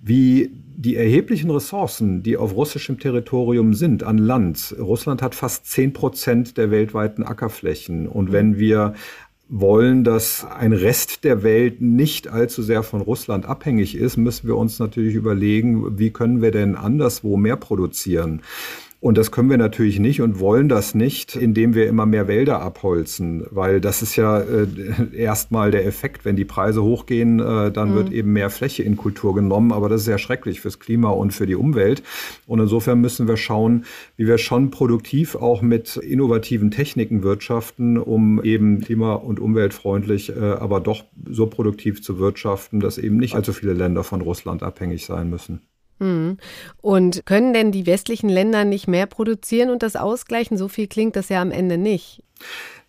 wie 0.00 0.50
die 0.76 0.94
erheblichen 0.94 1.50
Ressourcen, 1.50 2.22
die 2.22 2.36
auf 2.36 2.54
russischem 2.54 3.00
Territorium 3.00 3.74
sind, 3.74 4.04
an 4.04 4.18
Land. 4.18 4.76
Russland 4.78 5.22
hat 5.22 5.34
fast 5.34 5.66
zehn 5.66 5.92
Prozent 5.92 6.56
der 6.56 6.70
weltweiten 6.70 7.24
Ackerflächen. 7.24 8.06
Und 8.06 8.28
mhm. 8.28 8.32
wenn 8.32 8.58
wir 8.58 8.94
wollen, 9.48 10.04
dass 10.04 10.46
ein 10.46 10.72
Rest 10.72 11.24
der 11.24 11.42
Welt 11.42 11.80
nicht 11.80 12.28
allzu 12.28 12.62
sehr 12.62 12.82
von 12.82 13.00
Russland 13.00 13.46
abhängig 13.46 13.96
ist, 13.96 14.16
müssen 14.16 14.46
wir 14.46 14.56
uns 14.56 14.78
natürlich 14.78 15.14
überlegen, 15.14 15.98
wie 15.98 16.10
können 16.10 16.42
wir 16.42 16.50
denn 16.50 16.76
anderswo 16.76 17.36
mehr 17.36 17.56
produzieren. 17.56 18.42
Und 19.00 19.16
das 19.16 19.30
können 19.30 19.48
wir 19.48 19.58
natürlich 19.58 20.00
nicht 20.00 20.20
und 20.22 20.40
wollen 20.40 20.68
das 20.68 20.92
nicht, 20.92 21.36
indem 21.36 21.74
wir 21.74 21.86
immer 21.86 22.04
mehr 22.04 22.26
Wälder 22.26 22.60
abholzen, 22.60 23.46
weil 23.50 23.80
das 23.80 24.02
ist 24.02 24.16
ja 24.16 24.40
äh, 24.40 24.66
erstmal 25.14 25.70
der 25.70 25.86
Effekt. 25.86 26.24
Wenn 26.24 26.34
die 26.34 26.44
Preise 26.44 26.82
hochgehen, 26.82 27.38
äh, 27.38 27.70
dann 27.70 27.90
mhm. 27.90 27.94
wird 27.94 28.12
eben 28.12 28.32
mehr 28.32 28.50
Fläche 28.50 28.82
in 28.82 28.96
Kultur 28.96 29.36
genommen, 29.36 29.70
aber 29.70 29.88
das 29.88 30.00
ist 30.00 30.08
ja 30.08 30.18
schrecklich 30.18 30.60
fürs 30.60 30.80
Klima 30.80 31.10
und 31.10 31.32
für 31.32 31.46
die 31.46 31.54
Umwelt. 31.54 32.02
Und 32.48 32.58
insofern 32.58 33.00
müssen 33.00 33.28
wir 33.28 33.36
schauen, 33.36 33.84
wie 34.16 34.26
wir 34.26 34.36
schon 34.38 34.70
produktiv 34.70 35.36
auch 35.36 35.62
mit 35.62 35.96
innovativen 35.96 36.72
Techniken 36.72 37.22
wirtschaften, 37.22 37.98
um 37.98 38.42
eben 38.42 38.80
klima- 38.80 39.14
und 39.14 39.38
umweltfreundlich, 39.38 40.34
äh, 40.34 40.40
aber 40.40 40.80
doch 40.80 41.04
so 41.24 41.46
produktiv 41.46 42.02
zu 42.02 42.18
wirtschaften, 42.18 42.80
dass 42.80 42.98
eben 42.98 43.16
nicht 43.18 43.36
allzu 43.36 43.52
viele 43.52 43.74
Länder 43.74 44.02
von 44.02 44.22
Russland 44.22 44.64
abhängig 44.64 45.06
sein 45.06 45.30
müssen. 45.30 45.60
Hm. 45.98 46.38
Und 46.80 47.26
können 47.26 47.52
denn 47.52 47.72
die 47.72 47.86
westlichen 47.86 48.28
Länder 48.28 48.64
nicht 48.64 48.88
mehr 48.88 49.06
produzieren 49.06 49.70
und 49.70 49.82
das 49.82 49.96
ausgleichen? 49.96 50.56
So 50.56 50.68
viel 50.68 50.86
klingt 50.86 51.16
das 51.16 51.28
ja 51.28 51.42
am 51.42 51.50
Ende 51.50 51.78
nicht. 51.78 52.22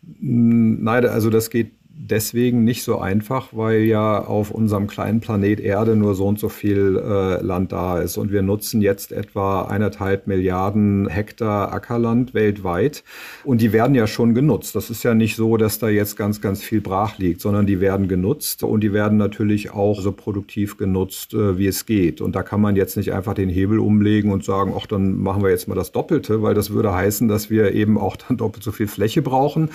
Nein, 0.01 1.06
also 1.06 1.30
das 1.30 1.50
geht 1.50 1.72
deswegen 2.01 2.63
nicht 2.63 2.84
so 2.84 3.00
einfach, 3.00 3.50
weil 3.51 3.82
ja 3.82 4.24
auf 4.24 4.51
unserem 4.51 4.88
kleinen 4.88 5.20
Planet 5.20 5.60
Erde 5.60 5.98
nur 5.98 6.15
so 6.15 6.27
und 6.27 6.39
so 6.39 6.48
viel 6.48 6.96
äh, 6.98 7.44
Land 7.44 7.74
da 7.74 8.00
ist. 8.00 8.18
Und 8.18 8.32
wir 8.32 8.41
nutzen 8.41 8.82
jetzt 8.82 9.12
etwa 9.12 9.63
eineinhalb 9.63 10.25
Milliarden 10.25 11.10
Hektar 11.10 11.74
Ackerland 11.74 12.34
weltweit. 12.34 13.03
Und 13.44 13.60
die 13.60 13.74
werden 13.74 13.96
ja 13.96 14.08
schon 14.08 14.34
genutzt. 14.34 14.75
Das 14.75 14.89
ist 14.89 15.03
ja 15.03 15.13
nicht 15.13 15.36
so, 15.36 15.58
dass 15.58 15.77
da 15.79 15.89
jetzt 15.89 16.15
ganz, 16.15 16.39
ganz 16.39 16.63
viel 16.63 16.79
brach 16.79 17.18
liegt, 17.18 17.41
sondern 17.41 17.65
die 17.65 17.82
werden 17.82 18.08
genutzt 18.08 18.63
und 18.63 18.82
die 18.82 18.94
werden 18.94 19.18
natürlich 19.18 19.72
auch 19.72 20.00
so 20.00 20.13
produktiv 20.13 20.77
genutzt, 20.77 21.34
äh, 21.34 21.58
wie 21.58 21.68
es 21.68 21.86
geht. 21.86 22.22
Und 22.22 22.34
da 22.34 22.44
kann 22.44 22.62
man 22.62 22.77
jetzt 22.77 22.96
nicht 22.96 23.12
einfach 23.12 23.34
den 23.34 23.50
Hebel 23.50 23.77
umlegen 23.77 24.32
und 24.32 24.46
sagen, 24.46 24.74
ach, 24.75 24.88
dann 24.88 25.18
machen 25.18 25.44
wir 25.44 25.50
jetzt 25.50 25.68
mal 25.68 25.75
das 25.75 25.91
Doppelte, 25.91 26.41
weil 26.41 26.53
das 26.53 26.70
würde 26.70 26.94
heißen, 26.94 27.27
dass 27.27 27.50
wir 27.50 27.74
eben 27.74 27.98
auch 27.98 28.15
dann 28.15 28.38
doppelt 28.38 28.63
so 28.63 28.72
viel 28.72 28.88
Fläche 28.88 29.22
brauchen 29.22 29.70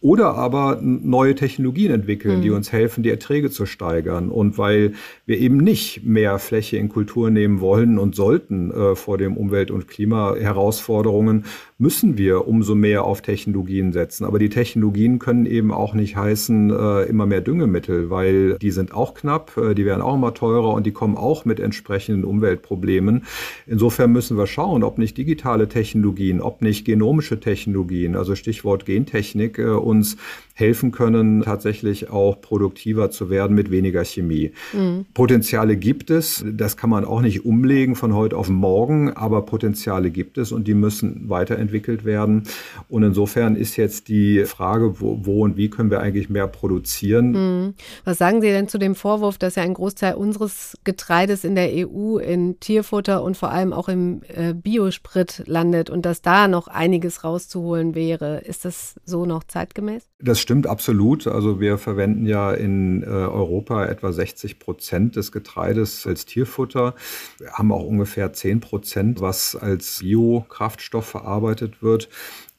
oder 0.00 0.34
aber 0.34 0.78
neue 0.80 1.34
Technologien 1.34 1.90
entwickeln, 1.90 2.38
mhm. 2.38 2.42
die 2.42 2.50
uns 2.50 2.70
helfen, 2.70 3.02
die 3.02 3.10
Erträge 3.10 3.50
zu 3.50 3.66
steigern. 3.66 4.28
Und 4.28 4.56
weil 4.56 4.92
wir 5.26 5.38
eben 5.38 5.56
nicht 5.56 6.04
mehr 6.04 6.38
Fläche 6.38 6.76
in 6.76 6.88
Kultur 6.88 7.30
nehmen 7.30 7.60
wollen 7.60 7.98
und 7.98 8.14
sollten 8.14 8.70
äh, 8.70 8.94
vor 8.94 9.18
den 9.18 9.36
Umwelt- 9.36 9.72
und 9.72 9.88
Klimaherausforderungen, 9.88 11.46
müssen 11.80 12.18
wir 12.18 12.48
umso 12.48 12.74
mehr 12.74 13.04
auf 13.04 13.22
Technologien 13.22 13.92
setzen. 13.92 14.24
Aber 14.24 14.40
die 14.40 14.48
Technologien 14.48 15.20
können 15.20 15.46
eben 15.46 15.70
auch 15.70 15.94
nicht 15.94 16.16
heißen, 16.16 16.70
äh, 16.70 17.02
immer 17.04 17.24
mehr 17.24 17.40
Düngemittel, 17.40 18.10
weil 18.10 18.58
die 18.58 18.72
sind 18.72 18.92
auch 18.92 19.14
knapp, 19.14 19.56
äh, 19.56 19.74
die 19.76 19.84
werden 19.84 20.02
auch 20.02 20.16
immer 20.16 20.34
teurer 20.34 20.74
und 20.74 20.86
die 20.86 20.90
kommen 20.90 21.16
auch 21.16 21.44
mit 21.44 21.60
entsprechenden 21.60 22.24
Umweltproblemen. 22.24 23.22
Insofern 23.68 24.10
müssen 24.10 24.36
wir 24.36 24.48
schauen, 24.48 24.82
ob 24.82 24.98
nicht 24.98 25.16
digitale 25.16 25.68
Technologien, 25.68 26.40
ob 26.40 26.62
nicht 26.62 26.84
genomische 26.84 27.38
Technologien, 27.38 28.16
also 28.16 28.34
Stichwort 28.34 28.84
Gentechnik, 28.84 29.60
äh, 29.60 29.68
uns 29.68 30.16
helfen 30.54 30.90
können, 30.90 31.42
tatsächlich 31.42 32.10
auch 32.10 32.40
produktiver 32.40 33.12
zu 33.12 33.30
werden 33.30 33.54
mit 33.54 33.70
weniger 33.70 34.04
Chemie. 34.04 34.50
Mhm. 34.72 35.06
Potenziale 35.14 35.76
gibt 35.76 36.10
es, 36.10 36.44
das 36.44 36.76
kann 36.76 36.90
man 36.90 37.04
auch 37.04 37.20
nicht 37.20 37.44
umlegen 37.44 37.94
von 37.94 38.12
heute 38.16 38.36
auf 38.36 38.48
morgen, 38.48 39.12
aber 39.12 39.42
Potenziale 39.42 40.10
gibt 40.10 40.38
es 40.38 40.50
und 40.50 40.66
die 40.66 40.74
müssen 40.74 41.28
weiterentwickelt 41.28 41.67
werden. 42.04 42.44
Und 42.88 43.02
insofern 43.02 43.56
ist 43.56 43.76
jetzt 43.76 44.08
die 44.08 44.44
Frage, 44.44 45.00
wo, 45.00 45.18
wo 45.22 45.44
und 45.44 45.56
wie 45.56 45.70
können 45.70 45.90
wir 45.90 46.00
eigentlich 46.00 46.28
mehr 46.28 46.46
produzieren. 46.46 47.32
Mhm. 47.32 47.74
Was 48.04 48.18
sagen 48.18 48.40
Sie 48.40 48.48
denn 48.48 48.68
zu 48.68 48.78
dem 48.78 48.94
Vorwurf, 48.94 49.38
dass 49.38 49.56
ja 49.56 49.62
ein 49.62 49.74
Großteil 49.74 50.14
unseres 50.14 50.76
Getreides 50.84 51.44
in 51.44 51.54
der 51.54 51.70
EU 51.72 52.18
in 52.18 52.58
Tierfutter 52.60 53.22
und 53.22 53.36
vor 53.36 53.50
allem 53.50 53.72
auch 53.72 53.88
im 53.88 54.22
äh, 54.28 54.54
Biosprit 54.54 55.42
landet 55.46 55.90
und 55.90 56.04
dass 56.04 56.22
da 56.22 56.48
noch 56.48 56.68
einiges 56.68 57.24
rauszuholen 57.24 57.94
wäre? 57.94 58.38
Ist 58.38 58.64
das 58.64 58.96
so 59.04 59.26
noch 59.26 59.44
zeitgemäß? 59.44 60.04
Das 60.20 60.40
stimmt 60.40 60.66
absolut. 60.66 61.26
Also 61.26 61.60
wir 61.60 61.78
verwenden 61.78 62.26
ja 62.26 62.52
in 62.52 63.02
äh, 63.02 63.06
Europa 63.06 63.86
etwa 63.86 64.12
60 64.12 64.58
Prozent 64.58 65.16
des 65.16 65.32
Getreides 65.32 66.06
als 66.06 66.26
Tierfutter. 66.26 66.94
Wir 67.38 67.52
haben 67.52 67.72
auch 67.72 67.84
ungefähr 67.84 68.32
10 68.32 68.60
Prozent, 68.60 69.20
was 69.20 69.54
als 69.54 70.00
Biokraftstoff 70.00 71.06
verarbeitet 71.06 71.57
wird. 71.80 72.08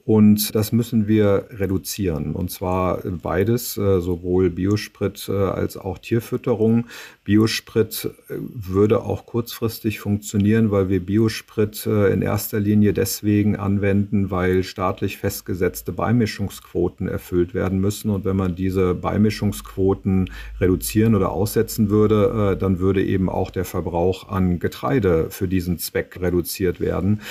Und 0.10 0.56
das 0.56 0.72
müssen 0.72 1.08
wir 1.08 1.46
reduzieren. 1.52 2.34
Und 2.34 2.50
zwar 2.50 3.04
beides, 3.22 3.78
äh, 3.78 4.00
sowohl 4.02 4.50
Biosprit 4.50 5.30
äh, 5.30 5.34
als 5.34 5.78
auch 5.78 6.00
Tierfütterung. 6.00 6.88
Biosprit 7.26 8.10
äh, 8.28 8.34
würde 8.40 9.04
auch 9.04 9.28
kurzfristig 9.28 10.00
funktionieren, 10.00 10.72
weil 10.72 10.90
wir 10.90 11.06
Biosprit 11.06 11.86
in 11.86 12.24
erster 12.24 12.60
Linie 12.60 12.94
deswegen 12.94 13.56
anwenden, 13.56 14.32
weil 14.32 14.64
staatlich 14.64 15.18
festgesetzte 15.18 15.92
Beimischungsquoten 15.92 17.08
erfüllt 17.08 17.54
werden 17.54 17.80
müssen. 17.80 18.10
Und 18.10 18.26
wenn 18.26 18.36
man 18.36 18.56
diese 18.56 18.96
Beimischungsquoten 18.96 20.32
reduzieren 20.60 21.14
oder 21.14 21.32
aussetzen 21.32 21.92
würde, 21.92 22.58
dann 22.60 22.80
würde 22.80 23.04
eben 23.04 23.30
auch 23.30 23.52
der 23.52 23.66
Verbrauch 23.66 24.30
an 24.30 24.58
Getreide 24.58 25.28
für 25.30 25.48
diesen 25.48 25.78
Zweck 25.78 26.18
reduziert 26.20 26.80
werden. 26.80 27.22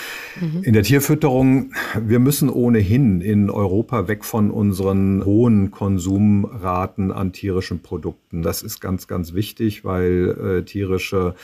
Mhm. 0.41 0.63
In 0.63 0.75
der 0.75 0.85
Tierfütterung, 0.85 1.73
wir 2.01 2.21
müssen 2.21 2.49
ohne 2.49 2.68
ohnehin 2.69 3.23
in 3.23 3.49
Europa 3.49 4.09
weg 4.09 4.27
von 4.27 4.51
unseren 4.51 5.25
hohen 5.25 5.71
Konsumraten 5.71 7.13
an 7.13 7.33
tierischen 7.33 7.81
Produkten. 7.81 8.43
Das 8.43 8.63
ist 8.63 8.81
ganz, 8.81 9.09
ganz 9.09 9.33
wichtig, 9.33 9.87
weil 9.87 10.61
äh, 10.61 10.65
tierische 10.65 11.35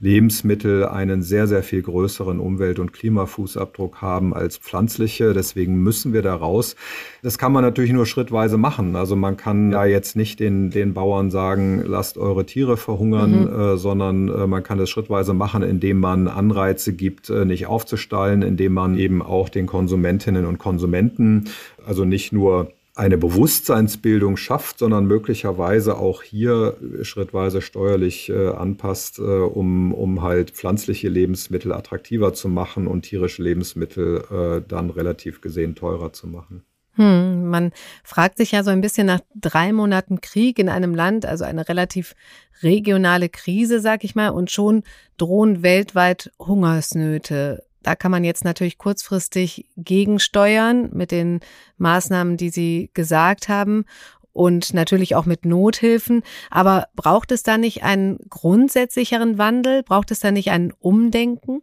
Lebensmittel 0.00 0.86
einen 0.86 1.22
sehr, 1.22 1.48
sehr 1.48 1.62
viel 1.62 1.82
größeren 1.82 2.38
Umwelt- 2.38 2.78
und 2.78 2.92
Klimafußabdruck 2.92 4.00
haben 4.00 4.32
als 4.32 4.56
pflanzliche. 4.56 5.32
Deswegen 5.34 5.82
müssen 5.82 6.12
wir 6.12 6.22
da 6.22 6.34
raus. 6.34 6.76
Das 7.22 7.36
kann 7.36 7.52
man 7.52 7.64
natürlich 7.64 7.92
nur 7.92 8.06
schrittweise 8.06 8.58
machen. 8.58 8.94
Also 8.94 9.16
man 9.16 9.36
kann 9.36 9.72
ja 9.72 9.84
jetzt 9.84 10.14
nicht 10.14 10.38
den, 10.38 10.70
den 10.70 10.94
Bauern 10.94 11.30
sagen, 11.30 11.82
lasst 11.84 12.16
eure 12.16 12.46
Tiere 12.46 12.76
verhungern, 12.76 13.42
mhm. 13.42 13.60
äh, 13.60 13.76
sondern 13.76 14.28
äh, 14.28 14.46
man 14.46 14.62
kann 14.62 14.78
das 14.78 14.88
schrittweise 14.88 15.34
machen, 15.34 15.62
indem 15.62 15.98
man 15.98 16.28
Anreize 16.28 16.92
gibt, 16.92 17.28
äh, 17.30 17.44
nicht 17.44 17.66
aufzustallen, 17.66 18.42
indem 18.42 18.74
man 18.74 18.96
eben 18.96 19.20
auch 19.20 19.48
den 19.48 19.66
Konsumentinnen 19.66 20.46
und 20.46 20.58
Konsumenten, 20.58 21.46
also 21.84 22.04
nicht 22.04 22.32
nur 22.32 22.70
eine 22.98 23.16
Bewusstseinsbildung 23.16 24.36
schafft, 24.36 24.80
sondern 24.80 25.06
möglicherweise 25.06 25.98
auch 25.98 26.22
hier 26.24 26.76
schrittweise 27.02 27.62
steuerlich 27.62 28.28
äh, 28.28 28.48
anpasst, 28.48 29.20
äh, 29.20 29.22
um, 29.22 29.94
um 29.94 30.22
halt 30.22 30.50
pflanzliche 30.50 31.08
Lebensmittel 31.08 31.72
attraktiver 31.72 32.34
zu 32.34 32.48
machen 32.48 32.88
und 32.88 33.02
tierische 33.02 33.42
Lebensmittel 33.42 34.24
äh, 34.30 34.68
dann 34.68 34.90
relativ 34.90 35.40
gesehen 35.40 35.76
teurer 35.76 36.12
zu 36.12 36.26
machen. 36.26 36.64
Hm, 36.94 37.48
man 37.48 37.70
fragt 38.02 38.38
sich 38.38 38.50
ja 38.50 38.64
so 38.64 38.70
ein 38.70 38.80
bisschen 38.80 39.06
nach 39.06 39.20
drei 39.32 39.72
Monaten 39.72 40.20
Krieg 40.20 40.58
in 40.58 40.68
einem 40.68 40.96
Land, 40.96 41.24
also 41.24 41.44
eine 41.44 41.68
relativ 41.68 42.16
regionale 42.64 43.28
Krise, 43.28 43.78
sag 43.78 44.02
ich 44.02 44.16
mal, 44.16 44.30
und 44.30 44.50
schon 44.50 44.82
drohen 45.16 45.62
weltweit 45.62 46.32
Hungersnöte. 46.40 47.62
Da 47.88 47.96
kann 47.96 48.10
man 48.10 48.22
jetzt 48.22 48.44
natürlich 48.44 48.76
kurzfristig 48.76 49.64
gegensteuern 49.78 50.90
mit 50.92 51.10
den 51.10 51.40
Maßnahmen, 51.78 52.36
die 52.36 52.50
Sie 52.50 52.90
gesagt 52.92 53.48
haben 53.48 53.86
und 54.34 54.74
natürlich 54.74 55.14
auch 55.14 55.24
mit 55.24 55.46
Nothilfen. 55.46 56.22
Aber 56.50 56.88
braucht 56.94 57.32
es 57.32 57.44
da 57.44 57.56
nicht 57.56 57.84
einen 57.84 58.18
grundsätzlicheren 58.28 59.38
Wandel? 59.38 59.84
Braucht 59.84 60.10
es 60.10 60.20
da 60.20 60.30
nicht 60.32 60.50
ein 60.50 60.74
Umdenken? 60.80 61.62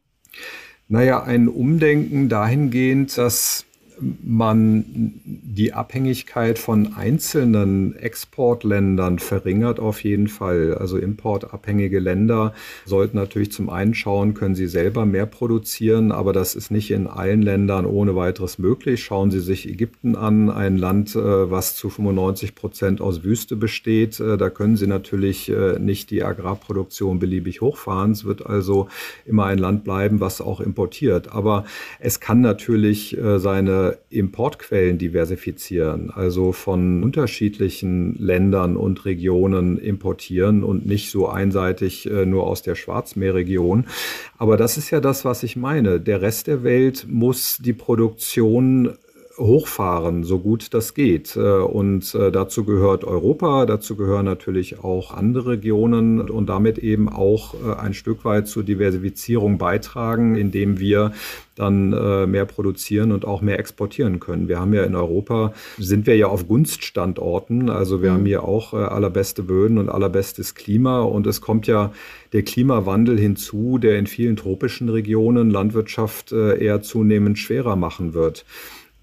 Naja, 0.88 1.22
ein 1.22 1.48
Umdenken 1.48 2.28
dahingehend, 2.28 3.16
dass 3.20 3.68
man 4.00 5.14
die 5.24 5.74
Abhängigkeit 5.74 6.60
von 6.60 6.96
einzelnen 6.96 7.96
Exportländern 7.96 9.20
verringert 9.20 9.80
auf 9.80 10.04
jeden 10.04 10.28
Fall. 10.28 10.76
Also 10.76 10.98
importabhängige 10.98 12.00
Länder 12.00 12.54
sollten 12.86 13.18
natürlich 13.18 13.52
zum 13.52 13.70
einen 13.70 13.94
schauen, 13.94 14.34
können 14.34 14.56
sie 14.56 14.68
selber 14.68 15.06
mehr 15.06 15.26
produzieren, 15.26 16.12
aber 16.12 16.34
das 16.34 16.56
ist 16.56 16.72
nicht 16.72 16.92
in 16.92 17.08
allen 17.08 17.42
Ländern 17.42 17.86
ohne 17.86 18.16
weiteres 18.16 18.58
möglich. 18.58 19.04
Schauen 19.04 19.32
Sie 19.32 19.40
sich 19.40 19.68
Ägypten 19.70 20.16
an, 20.16 20.50
ein 20.50 20.78
Land, 20.78 21.16
äh, 21.16 21.50
was 21.52 21.76
zu 21.76 21.90
95 21.90 22.56
Prozent 22.56 23.02
aus 23.02 23.24
Wüste 23.24 23.56
besteht. 23.56 24.20
Äh, 24.20 24.38
da 24.38 24.50
können 24.50 24.78
Sie 24.78 24.88
natürlich 24.88 25.50
äh, 25.50 25.80
nicht 25.80 26.10
die 26.12 26.24
Agrarproduktion 26.24 27.20
beliebig 27.20 27.62
hochfahren. 27.62 28.12
Es 28.12 28.26
wird 28.26 28.46
also 28.46 28.88
immer 29.26 29.46
ein 29.46 29.58
Land 29.58 29.84
bleiben, 29.84 30.20
was 30.20 30.42
auch 30.42 30.60
importiert. 30.60 31.32
Aber 31.32 31.66
es 32.00 32.20
kann 32.20 32.42
natürlich 32.42 33.18
seine 33.38 33.85
Importquellen 34.10 34.98
diversifizieren, 34.98 36.12
also 36.12 36.52
von 36.52 37.04
unterschiedlichen 37.04 38.16
Ländern 38.16 38.78
und 38.78 39.06
Regionen 39.06 39.78
importieren 39.78 40.64
und 40.64 40.86
nicht 40.86 41.12
so 41.12 41.28
einseitig 41.28 42.10
äh, 42.10 42.26
nur 42.26 42.48
aus 42.48 42.62
der 42.62 42.76
Schwarzmeerregion. 42.76 43.88
Aber 44.38 44.58
das 44.58 44.78
ist 44.78 44.92
ja 44.92 45.00
das, 45.00 45.26
was 45.26 45.44
ich 45.44 45.56
meine. 45.56 46.00
Der 46.00 46.22
Rest 46.22 46.48
der 46.48 46.64
Welt 46.64 47.06
muss 47.10 47.58
die 47.58 47.74
Produktion 47.74 48.98
hochfahren, 49.38 50.24
so 50.24 50.40
gut 50.40 50.74
das 50.74 50.94
geht. 50.94 51.36
Äh, 51.36 51.40
und 51.40 52.16
äh, 52.16 52.32
dazu 52.32 52.64
gehört 52.64 53.04
Europa, 53.04 53.66
dazu 53.66 53.96
gehören 53.96 54.26
natürlich 54.26 54.84
auch 54.84 55.12
andere 55.12 55.52
Regionen 55.52 56.30
und 56.30 56.48
damit 56.48 56.78
eben 56.78 57.10
auch 57.10 57.54
äh, 57.54 57.76
ein 57.76 57.94
Stück 57.94 58.24
weit 58.26 58.48
zur 58.48 58.64
Diversifizierung 58.64 59.58
beitragen, 59.58 60.36
indem 60.36 60.80
wir 60.80 61.14
dann 61.56 61.92
mehr 62.30 62.44
produzieren 62.44 63.14
und 63.14 63.24
auch 63.24 63.42
mehr 63.42 63.60
exportieren 63.60 64.20
können. 64.20 64.50
Wir 64.50 64.60
haben 64.60 64.74
ja 64.74 64.84
in 64.84 64.94
Europa, 64.94 65.54
sind 65.78 66.06
wir 66.06 66.18
ja 66.18 66.28
auf 66.28 66.50
Gunststandorten, 66.50 67.70
also 67.70 68.02
wir 68.02 68.12
mhm. 68.12 68.14
haben 68.14 68.26
hier 68.26 68.44
auch 68.44 68.74
allerbeste 68.74 69.42
Böden 69.42 69.78
und 69.78 69.88
allerbestes 69.88 70.54
Klima 70.54 71.00
und 71.00 71.26
es 71.28 71.40
kommt 71.40 71.66
ja 71.68 71.94
der 72.34 72.44
Klimawandel 72.44 73.18
hinzu, 73.18 73.78
der 73.78 73.98
in 73.98 74.06
vielen 74.06 74.36
tropischen 74.36 74.90
Regionen 74.90 75.50
Landwirtschaft 75.50 76.34
eher 76.34 76.82
zunehmend 76.82 77.40
schwerer 77.40 77.78
machen 77.78 78.14
wird. 78.14 78.44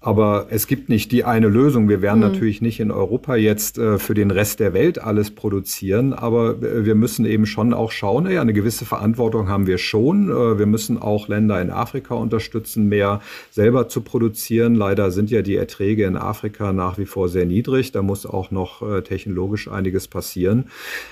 Aber 0.05 0.47
es 0.49 0.67
gibt 0.67 0.89
nicht 0.89 1.13
die 1.13 1.23
eine 1.23 1.47
Lösung. 1.47 1.87
Wir 1.87 2.01
werden 2.01 2.19
mhm. 2.19 2.33
natürlich 2.33 2.61
nicht 2.61 2.81
in 2.81 2.91
Europa 2.91 3.37
jetzt 3.37 3.77
äh, 3.77 3.97
für 3.97 4.13
den 4.13 4.31
Rest 4.31 4.59
der 4.59 4.73
Welt 4.73 5.01
alles 5.01 5.31
produzieren, 5.31 6.11
aber 6.11 6.61
äh, 6.61 6.83
wir 6.83 6.93
müssen 6.93 7.25
eben 7.25 7.45
schon 7.45 7.73
auch 7.73 7.91
schauen, 7.91 8.29
ja, 8.29 8.41
eine 8.41 8.51
gewisse 8.51 8.83
Verantwortung 8.83 9.47
haben 9.47 9.65
wir 9.65 9.77
schon. 9.77 10.29
Äh, 10.29 10.59
wir 10.59 10.65
müssen 10.65 11.01
auch 11.01 11.29
Länder 11.29 11.61
in 11.61 11.69
Afrika 11.69 12.15
unterstützen, 12.15 12.89
mehr 12.89 13.21
selber 13.49 13.87
zu 13.87 14.01
produzieren. 14.01 14.75
Leider 14.75 15.09
sind 15.09 15.31
ja 15.31 15.41
die 15.41 15.55
Erträge 15.55 16.03
in 16.03 16.17
Afrika 16.17 16.73
nach 16.73 16.97
wie 16.97 17.05
vor 17.05 17.29
sehr 17.29 17.45
niedrig. 17.45 17.93
Da 17.93 18.01
muss 18.01 18.25
auch 18.25 18.51
noch 18.51 18.81
äh, 18.81 19.03
technologisch 19.03 19.69
einiges 19.69 20.09
passieren. 20.09 20.65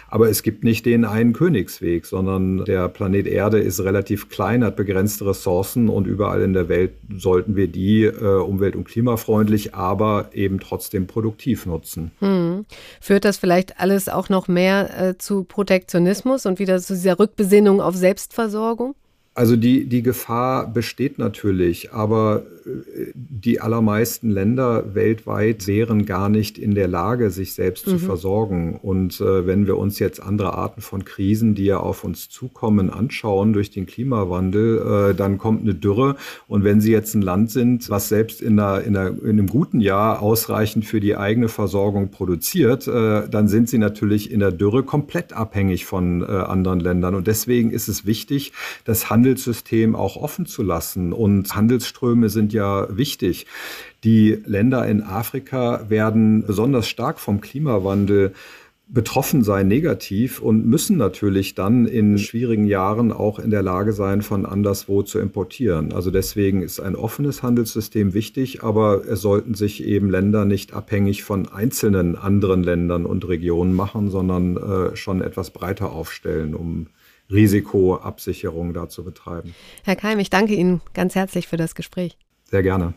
Aber 0.09 0.29
es 0.29 0.43
gibt 0.43 0.65
nicht 0.65 0.85
den 0.85 1.05
einen 1.05 1.31
Königsweg, 1.31 2.05
sondern 2.05 2.65
der 2.65 2.89
Planet 2.89 3.25
Erde 3.25 3.59
ist 3.59 3.79
relativ 3.79 4.27
klein, 4.27 4.65
hat 4.65 4.75
begrenzte 4.75 5.27
Ressourcen 5.27 5.87
und 5.87 6.07
überall 6.07 6.41
in 6.41 6.51
der 6.51 6.67
Welt 6.67 6.91
sollten 7.15 7.55
wir 7.55 7.67
die 7.67 8.03
äh, 8.03 8.09
Umwelt- 8.11 8.80
und 8.81 8.87
klimafreundlich, 8.87 9.75
aber 9.75 10.29
eben 10.33 10.59
trotzdem 10.59 11.07
produktiv 11.07 11.65
nutzen. 11.65 12.11
Hm. 12.19 12.65
Führt 12.99 13.25
das 13.25 13.37
vielleicht 13.37 13.79
alles 13.79 14.09
auch 14.09 14.29
noch 14.29 14.47
mehr 14.47 15.09
äh, 15.09 15.17
zu 15.17 15.43
Protektionismus 15.43 16.45
und 16.45 16.59
wieder 16.59 16.79
zu 16.79 16.93
dieser 16.93 17.19
Rückbesinnung 17.19 17.79
auf 17.79 17.95
Selbstversorgung? 17.95 18.95
Also 19.33 19.55
die, 19.55 19.85
die 19.85 20.03
Gefahr 20.03 20.67
besteht 20.67 21.17
natürlich, 21.17 21.93
aber 21.93 22.43
äh, 22.65 23.11
die 23.15 23.61
allermeisten 23.61 24.29
Länder 24.29 24.93
weltweit 24.93 25.67
wären 25.67 26.05
gar 26.05 26.27
nicht 26.27 26.57
in 26.57 26.75
der 26.75 26.89
Lage, 26.89 27.29
sich 27.29 27.53
selbst 27.53 27.87
mhm. 27.87 27.91
zu 27.91 27.99
versorgen. 27.99 28.77
Und 28.81 29.21
äh, 29.21 29.47
wenn 29.47 29.67
wir 29.67 29.77
uns 29.77 29.99
jetzt 29.99 30.21
andere 30.21 30.53
Arten 30.53 30.81
von 30.81 31.05
Krisen, 31.05 31.55
die 31.55 31.63
ja 31.63 31.77
auf 31.77 32.03
uns 32.03 32.29
zukommen, 32.29 32.89
anschauen 32.89 33.53
durch 33.53 33.71
den 33.71 33.85
Klimawandel, 33.85 35.11
äh, 35.11 35.15
dann 35.15 35.37
kommt 35.37 35.61
eine 35.61 35.75
Dürre. 35.75 36.17
Und 36.49 36.65
wenn 36.65 36.81
Sie 36.81 36.91
jetzt 36.91 37.15
ein 37.15 37.21
Land 37.21 37.51
sind, 37.51 37.89
was 37.89 38.09
selbst 38.09 38.41
in, 38.41 38.59
einer, 38.59 38.83
in, 38.83 38.97
einer, 38.97 39.09
in 39.23 39.29
einem 39.29 39.47
guten 39.47 39.79
Jahr 39.79 40.21
ausreichend 40.21 40.83
für 40.83 40.99
die 40.99 41.15
eigene 41.15 41.47
Versorgung 41.47 42.11
produziert, 42.11 42.85
äh, 42.85 43.29
dann 43.29 43.47
sind 43.47 43.69
Sie 43.69 43.77
natürlich 43.77 44.29
in 44.29 44.41
der 44.41 44.51
Dürre 44.51 44.83
komplett 44.83 45.31
abhängig 45.31 45.85
von 45.85 46.21
äh, 46.21 46.25
anderen 46.25 46.81
Ländern. 46.81 47.15
Und 47.15 47.27
deswegen 47.27 47.71
ist 47.71 47.87
es 47.87 48.05
wichtig, 48.05 48.51
dass 48.83 49.09
Handel 49.09 49.20
Handelssystem 49.21 49.95
auch 49.95 50.15
offen 50.15 50.47
zu 50.47 50.63
lassen. 50.63 51.13
Und 51.13 51.55
Handelsströme 51.55 52.29
sind 52.29 52.53
ja 52.53 52.87
wichtig. 52.89 53.45
Die 54.03 54.39
Länder 54.45 54.87
in 54.87 55.03
Afrika 55.03 55.85
werden 55.89 56.43
besonders 56.47 56.87
stark 56.87 57.19
vom 57.19 57.39
Klimawandel 57.39 58.33
betroffen 58.87 59.43
sein 59.43 59.69
negativ 59.69 60.41
und 60.41 60.65
müssen 60.65 60.97
natürlich 60.97 61.55
dann 61.55 61.85
in 61.85 62.17
schwierigen 62.17 62.65
Jahren 62.65 63.13
auch 63.13 63.39
in 63.39 63.49
der 63.49 63.61
Lage 63.61 63.93
sein, 63.93 64.21
von 64.21 64.45
anderswo 64.45 65.01
zu 65.01 65.19
importieren. 65.19 65.93
Also 65.93 66.11
deswegen 66.11 66.61
ist 66.61 66.81
ein 66.81 66.97
offenes 66.97 67.41
Handelssystem 67.41 68.13
wichtig, 68.13 68.63
aber 68.63 69.05
es 69.07 69.21
sollten 69.21 69.53
sich 69.53 69.85
eben 69.85 70.09
Länder 70.09 70.43
nicht 70.43 70.73
abhängig 70.73 71.23
von 71.23 71.47
einzelnen 71.47 72.17
anderen 72.17 72.63
Ländern 72.63 73.05
und 73.05 73.25
Regionen 73.29 73.73
machen, 73.73 74.09
sondern 74.09 74.57
äh, 74.57 74.95
schon 74.97 75.21
etwas 75.21 75.51
breiter 75.51 75.93
aufstellen, 75.93 76.53
um 76.53 76.87
Risikoabsicherung 77.31 78.73
da 78.73 78.89
zu 78.89 79.03
betreiben. 79.03 79.55
Herr 79.83 79.95
Keim, 79.95 80.19
ich 80.19 80.29
danke 80.29 80.53
Ihnen 80.53 80.81
ganz 80.93 81.15
herzlich 81.15 81.47
für 81.47 81.57
das 81.57 81.75
Gespräch. 81.75 82.17
Sehr 82.43 82.63
gerne. 82.63 82.93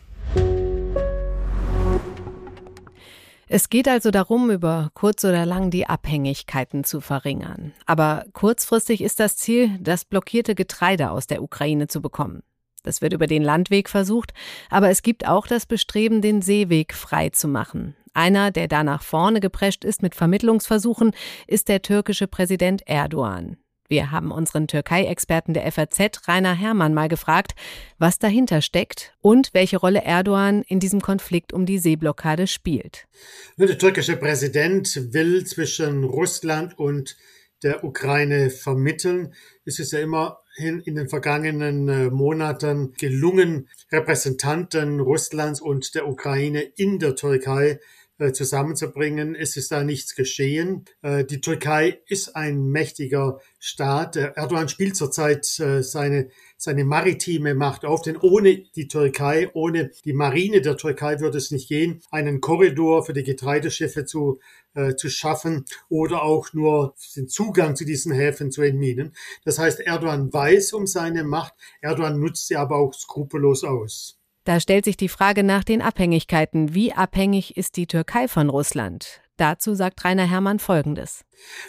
Es 3.46 3.68
geht 3.68 3.88
also 3.88 4.10
darum, 4.10 4.50
über 4.50 4.90
kurz 4.94 5.22
oder 5.24 5.46
lang 5.46 5.70
die 5.70 5.86
Abhängigkeiten 5.86 6.82
zu 6.82 7.00
verringern. 7.00 7.72
Aber 7.86 8.24
kurzfristig 8.32 9.02
ist 9.02 9.20
das 9.20 9.36
Ziel, 9.36 9.78
das 9.80 10.04
blockierte 10.04 10.54
Getreide 10.54 11.10
aus 11.10 11.26
der 11.26 11.42
Ukraine 11.42 11.86
zu 11.86 12.00
bekommen. 12.00 12.42
Das 12.82 13.00
wird 13.00 13.12
über 13.12 13.26
den 13.26 13.42
Landweg 13.42 13.88
versucht, 13.88 14.32
aber 14.70 14.90
es 14.90 15.02
gibt 15.02 15.26
auch 15.26 15.46
das 15.46 15.66
Bestreben, 15.66 16.20
den 16.20 16.42
Seeweg 16.42 16.94
frei 16.94 17.30
zu 17.30 17.48
machen. 17.48 17.94
Einer, 18.12 18.50
der 18.50 18.68
da 18.68 18.84
nach 18.84 19.02
vorne 19.02 19.40
geprescht 19.40 19.84
ist 19.84 20.02
mit 20.02 20.14
Vermittlungsversuchen, 20.14 21.12
ist 21.46 21.68
der 21.68 21.82
türkische 21.82 22.26
Präsident 22.26 22.86
Erdogan. 22.86 23.56
Wir 23.94 24.10
haben 24.10 24.32
unseren 24.32 24.66
Türkei-Experten 24.66 25.54
der 25.54 25.70
FAZ, 25.70 26.26
Rainer 26.26 26.52
Herrmann, 26.52 26.94
mal 26.94 27.06
gefragt, 27.06 27.52
was 27.96 28.18
dahinter 28.18 28.60
steckt 28.60 29.14
und 29.20 29.50
welche 29.54 29.76
Rolle 29.76 30.02
Erdogan 30.02 30.62
in 30.62 30.80
diesem 30.80 31.00
Konflikt 31.00 31.52
um 31.52 31.64
die 31.64 31.78
Seeblockade 31.78 32.48
spielt. 32.48 33.06
Der 33.56 33.78
türkische 33.78 34.16
Präsident 34.16 35.12
will 35.12 35.46
zwischen 35.46 36.02
Russland 36.02 36.76
und 36.76 37.16
der 37.62 37.84
Ukraine 37.84 38.50
vermitteln. 38.50 39.32
Es 39.64 39.78
ist 39.78 39.92
ja 39.92 40.00
immerhin 40.00 40.80
in 40.80 40.96
den 40.96 41.08
vergangenen 41.08 41.88
äh, 41.88 42.10
Monaten 42.10 42.94
gelungen, 42.98 43.68
Repräsentanten 43.92 44.98
Russlands 44.98 45.60
und 45.60 45.94
der 45.94 46.08
Ukraine 46.08 46.62
in 46.62 46.98
der 46.98 47.14
Türkei 47.14 47.78
zusammenzubringen. 48.32 49.34
Es 49.34 49.56
ist 49.56 49.72
da 49.72 49.82
nichts 49.82 50.14
geschehen. 50.14 50.84
Äh, 51.02 51.24
die 51.24 51.40
Türkei 51.40 52.00
ist 52.06 52.36
ein 52.36 52.64
mächtiger 52.64 53.40
Staat. 53.58 54.16
Erdogan 54.16 54.68
spielt 54.68 54.96
zurzeit 54.96 55.58
äh, 55.58 55.82
seine, 55.82 56.28
seine 56.56 56.84
maritime 56.84 57.54
Macht 57.54 57.84
auf, 57.84 58.02
denn 58.02 58.16
ohne 58.16 58.64
die 58.76 58.88
Türkei, 58.88 59.50
ohne 59.54 59.90
die 60.04 60.12
Marine 60.12 60.60
der 60.60 60.76
Türkei 60.76 61.20
würde 61.20 61.38
es 61.38 61.50
nicht 61.50 61.68
gehen, 61.68 62.02
einen 62.10 62.40
Korridor 62.40 63.04
für 63.04 63.12
die 63.12 63.24
Getreideschiffe 63.24 64.04
zu, 64.04 64.40
äh, 64.74 64.94
zu 64.94 65.08
schaffen 65.08 65.64
oder 65.88 66.22
auch 66.22 66.52
nur 66.52 66.94
den 67.16 67.28
Zugang 67.28 67.74
zu 67.74 67.84
diesen 67.84 68.12
Häfen 68.12 68.50
zu 68.50 68.62
entminen. 68.62 69.14
Das 69.44 69.58
heißt, 69.58 69.80
Erdogan 69.80 70.32
weiß 70.32 70.72
um 70.72 70.86
seine 70.86 71.24
Macht, 71.24 71.54
Erdogan 71.80 72.20
nutzt 72.20 72.46
sie 72.46 72.56
aber 72.56 72.76
auch 72.76 72.94
skrupellos 72.94 73.64
aus. 73.64 74.20
Da 74.44 74.60
stellt 74.60 74.84
sich 74.84 74.98
die 74.98 75.08
Frage 75.08 75.42
nach 75.42 75.64
den 75.64 75.80
Abhängigkeiten. 75.80 76.74
Wie 76.74 76.92
abhängig 76.92 77.56
ist 77.56 77.76
die 77.76 77.86
Türkei 77.86 78.28
von 78.28 78.50
Russland? 78.50 79.22
Dazu 79.38 79.74
sagt 79.74 80.04
Rainer 80.04 80.30
Herrmann 80.30 80.58
Folgendes. 80.58 81.24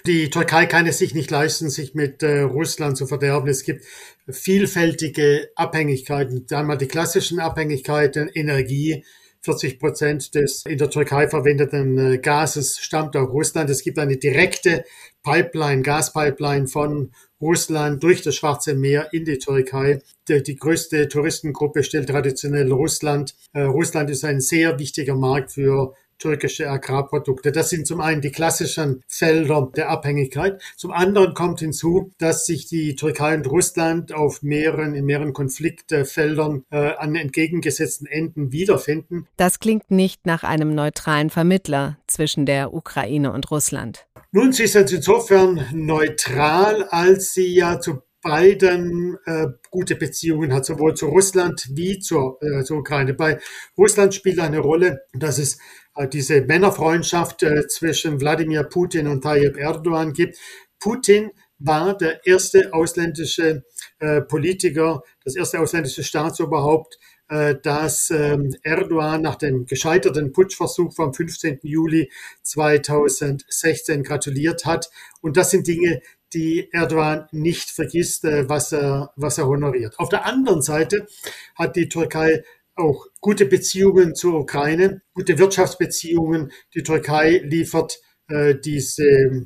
Die 0.05 0.29
Türkei 0.29 0.65
kann 0.65 0.85
es 0.85 0.97
sich 0.99 1.15
nicht 1.15 1.31
leisten, 1.31 1.69
sich 1.69 1.95
mit 1.95 2.21
äh, 2.21 2.41
Russland 2.41 2.97
zu 2.97 3.07
verderben. 3.07 3.47
Es 3.49 3.63
gibt 3.63 3.85
vielfältige 4.29 5.49
Abhängigkeiten. 5.55 6.45
Einmal 6.51 6.77
die 6.77 6.87
klassischen 6.87 7.39
Abhängigkeiten, 7.39 8.29
Energie. 8.33 9.03
40 9.41 9.79
Prozent 9.79 10.35
des 10.35 10.63
in 10.65 10.79
der 10.79 10.89
Türkei 10.89 11.27
verwendeten 11.27 12.13
äh, 12.13 12.17
Gases 12.17 12.79
stammt 12.79 13.15
aus 13.15 13.29
Russland. 13.29 13.69
Es 13.69 13.83
gibt 13.83 13.99
eine 13.99 14.17
direkte 14.17 14.83
Pipeline, 15.23 15.81
Gaspipeline 15.81 16.67
von 16.67 17.11
Russland 17.41 18.01
durch 18.03 18.21
das 18.21 18.35
Schwarze 18.35 18.75
Meer 18.75 19.09
in 19.11 19.25
die 19.25 19.37
Türkei. 19.37 20.01
Die, 20.27 20.41
die 20.41 20.55
größte 20.55 21.07
Touristengruppe 21.07 21.83
stellt 21.83 22.09
traditionell 22.09 22.71
Russland. 22.71 23.35
Äh, 23.53 23.61
Russland 23.61 24.09
ist 24.09 24.23
ein 24.23 24.41
sehr 24.41 24.79
wichtiger 24.79 25.15
Markt 25.15 25.51
für 25.51 25.93
türkische 26.17 26.69
Agrarprodukte. 26.69 27.51
Das 27.51 27.69
sind 27.69 27.87
zum 27.87 28.01
einen 28.01 28.21
die 28.21 28.31
klassischen 28.31 29.03
Felder 29.07 29.69
der 29.75 29.89
Abhängigkeit. 29.89 30.61
Zum 30.77 30.91
anderen 30.91 31.33
kommt 31.33 31.59
hinzu, 31.59 32.11
dass 32.17 32.45
sich 32.45 32.67
die 32.67 32.95
Türkei 32.95 33.35
und 33.35 33.47
Russland 33.47 34.13
auf 34.13 34.41
mehreren, 34.41 34.95
in 34.95 35.05
mehreren 35.05 35.33
Konfliktfeldern 35.33 36.63
äh, 36.71 36.93
an 36.95 37.15
entgegengesetzten 37.15 38.07
Enden 38.07 38.51
wiederfinden. 38.51 39.27
Das 39.37 39.59
klingt 39.59 39.91
nicht 39.91 40.25
nach 40.25 40.43
einem 40.43 40.73
neutralen 40.73 41.29
Vermittler 41.29 41.97
zwischen 42.07 42.45
der 42.45 42.73
Ukraine 42.73 43.31
und 43.31 43.51
Russland. 43.51 44.05
Nun, 44.35 44.51
sie 44.51 44.67
sind 44.67 44.91
insofern 44.91 45.65
neutral, 45.71 46.83
als 46.89 47.33
sie 47.33 47.55
ja 47.55 47.79
zu 47.79 48.01
beiden 48.21 49.17
äh, 49.25 49.47
gute 49.71 49.95
Beziehungen 49.95 50.51
hat, 50.51 50.65
sowohl 50.65 50.93
zu 50.93 51.05
Russland 51.05 51.69
wie 51.71 51.99
zur, 51.99 52.37
äh, 52.41 52.65
zur 52.65 52.79
Ukraine. 52.79 53.13
Bei 53.13 53.39
Russland 53.77 54.13
spielt 54.13 54.39
eine 54.39 54.59
Rolle, 54.59 55.03
dass 55.13 55.37
es 55.37 55.57
äh, 55.95 56.09
diese 56.09 56.41
Männerfreundschaft 56.41 57.43
äh, 57.43 57.65
zwischen 57.67 58.19
Wladimir 58.19 58.63
Putin 58.63 59.07
und 59.07 59.21
Tayyip 59.21 59.55
Erdogan 59.55 60.11
gibt. 60.11 60.37
Putin 60.79 61.31
war 61.57 61.97
der 61.97 62.27
erste 62.27 62.73
ausländische 62.73 63.63
äh, 63.99 64.19
Politiker, 64.19 65.01
das 65.23 65.37
erste 65.37 65.61
ausländische 65.61 66.03
Staatsoberhaupt, 66.03 66.99
dass 67.27 68.11
ähm, 68.11 68.55
Erdogan 68.61 69.21
nach 69.21 69.35
dem 69.35 69.65
gescheiterten 69.65 70.31
Putschversuch 70.31 70.93
vom 70.93 71.13
15. 71.13 71.59
Juli 71.63 72.11
2016 72.43 74.03
gratuliert 74.03 74.65
hat. 74.65 74.89
Und 75.21 75.35
das 75.35 75.49
sind 75.49 75.67
Dinge, 75.67 76.01
die 76.33 76.69
Erdogan 76.71 77.27
nicht 77.31 77.71
vergisst, 77.71 78.25
äh, 78.25 78.47
was 78.47 78.71
er, 78.73 79.11
was 79.15 79.37
er 79.37 79.47
honoriert. 79.47 79.97
Auf 79.97 80.09
der 80.09 80.25
anderen 80.25 80.61
Seite 80.61 81.07
hat 81.55 81.75
die 81.75 81.89
Türkei 81.89 82.43
auch 82.75 83.07
gute 83.21 83.45
Beziehungen 83.45 84.15
zur 84.15 84.39
Ukraine, 84.41 85.01
gute 85.13 85.39
Wirtschaftsbeziehungen. 85.39 86.51
Die 86.73 86.83
Türkei 86.83 87.41
liefert 87.43 87.99
äh, 88.27 88.55
diese 88.55 89.45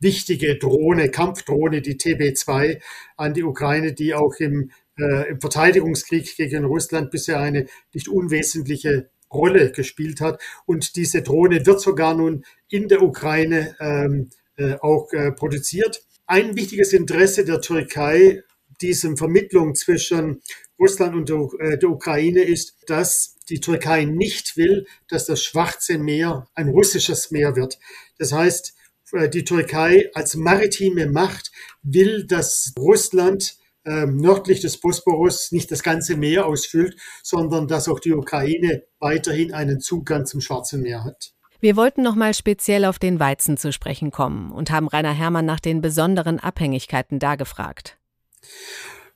wichtige 0.00 0.56
Drohne, 0.58 1.10
Kampfdrohne, 1.10 1.82
die 1.82 1.96
TB2 1.96 2.80
an 3.16 3.34
die 3.34 3.42
Ukraine, 3.42 3.92
die 3.92 4.14
auch 4.14 4.36
im 4.38 4.70
äh, 4.98 5.30
im 5.30 5.40
Verteidigungskrieg 5.40 6.36
gegen 6.36 6.64
Russland 6.64 7.10
bisher 7.10 7.40
eine 7.40 7.66
nicht 7.92 8.08
unwesentliche 8.08 9.10
Rolle 9.32 9.72
gespielt 9.72 10.20
hat. 10.20 10.40
Und 10.66 10.96
diese 10.96 11.22
Drohne 11.22 11.64
wird 11.66 11.80
sogar 11.80 12.14
nun 12.14 12.44
in 12.68 12.88
der 12.88 13.02
Ukraine 13.02 13.76
ähm, 13.80 14.30
äh, 14.56 14.74
auch 14.80 15.12
äh, 15.12 15.32
produziert. 15.32 16.02
Ein 16.26 16.56
wichtiges 16.56 16.92
Interesse 16.92 17.44
der 17.44 17.60
Türkei, 17.60 18.42
diesem 18.80 19.16
Vermittlung 19.16 19.74
zwischen 19.74 20.42
Russland 20.78 21.14
und 21.14 21.28
der, 21.28 21.48
äh, 21.60 21.78
der 21.78 21.90
Ukraine 21.90 22.42
ist, 22.42 22.76
dass 22.86 23.36
die 23.48 23.60
Türkei 23.60 24.04
nicht 24.04 24.56
will, 24.56 24.86
dass 25.08 25.26
das 25.26 25.42
Schwarze 25.42 25.98
Meer 25.98 26.48
ein 26.54 26.68
russisches 26.68 27.30
Meer 27.30 27.56
wird. 27.56 27.78
Das 28.18 28.32
heißt, 28.32 28.74
äh, 29.12 29.28
die 29.28 29.44
Türkei 29.44 30.10
als 30.14 30.36
maritime 30.36 31.06
Macht 31.06 31.50
will, 31.82 32.26
dass 32.26 32.72
Russland 32.78 33.56
nördlich 33.84 34.60
des 34.60 34.80
Bosporus 34.80 35.50
nicht 35.50 35.70
das 35.70 35.82
ganze 35.82 36.16
Meer 36.16 36.46
ausfüllt, 36.46 36.96
sondern 37.22 37.68
dass 37.68 37.88
auch 37.88 38.00
die 38.00 38.12
Ukraine 38.12 38.82
weiterhin 38.98 39.54
einen 39.54 39.80
Zugang 39.80 40.26
zum 40.26 40.40
Schwarzen 40.40 40.82
Meer 40.82 41.04
hat. 41.04 41.32
Wir 41.60 41.74
wollten 41.74 42.02
noch 42.02 42.14
mal 42.14 42.34
speziell 42.34 42.84
auf 42.84 42.98
den 42.98 43.18
Weizen 43.18 43.56
zu 43.56 43.72
sprechen 43.72 44.10
kommen 44.10 44.52
und 44.52 44.70
haben 44.70 44.86
Rainer 44.86 45.12
Herrmann 45.12 45.46
nach 45.46 45.58
den 45.58 45.80
besonderen 45.80 46.38
Abhängigkeiten 46.38 47.18
da 47.18 47.34
gefragt. 47.34 47.98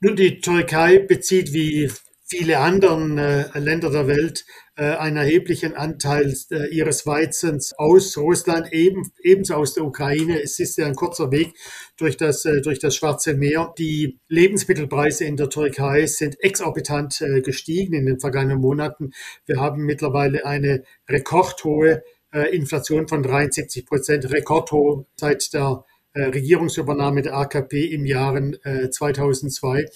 Nun, 0.00 0.16
die 0.16 0.40
Türkei 0.40 0.98
bezieht 0.98 1.52
wie 1.52 1.90
viele 2.26 2.58
anderen 2.58 3.18
äh, 3.18 3.58
Länder 3.58 3.90
der 3.90 4.08
Welt 4.08 4.44
einen 4.80 5.18
erheblichen 5.18 5.74
Anteil 5.74 6.34
äh, 6.50 6.74
ihres 6.74 7.06
Weizens 7.06 7.74
aus 7.76 8.16
Russland, 8.16 8.72
eben, 8.72 9.12
ebenso 9.22 9.54
aus 9.54 9.74
der 9.74 9.84
Ukraine. 9.84 10.42
Es 10.42 10.58
ist 10.58 10.78
ja 10.78 10.86
ein 10.86 10.94
kurzer 10.94 11.30
Weg 11.30 11.54
durch 11.98 12.16
das, 12.16 12.46
äh, 12.46 12.62
durch 12.62 12.78
das 12.78 12.96
Schwarze 12.96 13.34
Meer. 13.34 13.74
Die 13.76 14.18
Lebensmittelpreise 14.28 15.24
in 15.24 15.36
der 15.36 15.50
Türkei 15.50 16.06
sind 16.06 16.40
exorbitant 16.40 17.20
äh, 17.20 17.42
gestiegen 17.42 17.92
in 17.92 18.06
den 18.06 18.18
vergangenen 18.18 18.62
Monaten. 18.62 19.12
Wir 19.44 19.60
haben 19.60 19.84
mittlerweile 19.84 20.46
eine 20.46 20.84
rekordhohe 21.06 22.02
äh, 22.32 22.56
Inflation 22.56 23.08
von 23.08 23.22
73 23.22 23.84
Prozent, 23.84 24.32
rekordhoch 24.32 25.04
seit 25.16 25.52
der 25.52 25.84
Regierungsübernahme 26.14 27.22
der 27.22 27.34
AKP 27.34 27.86
im 27.86 28.04
Jahren 28.04 28.58
2002. 28.62 29.86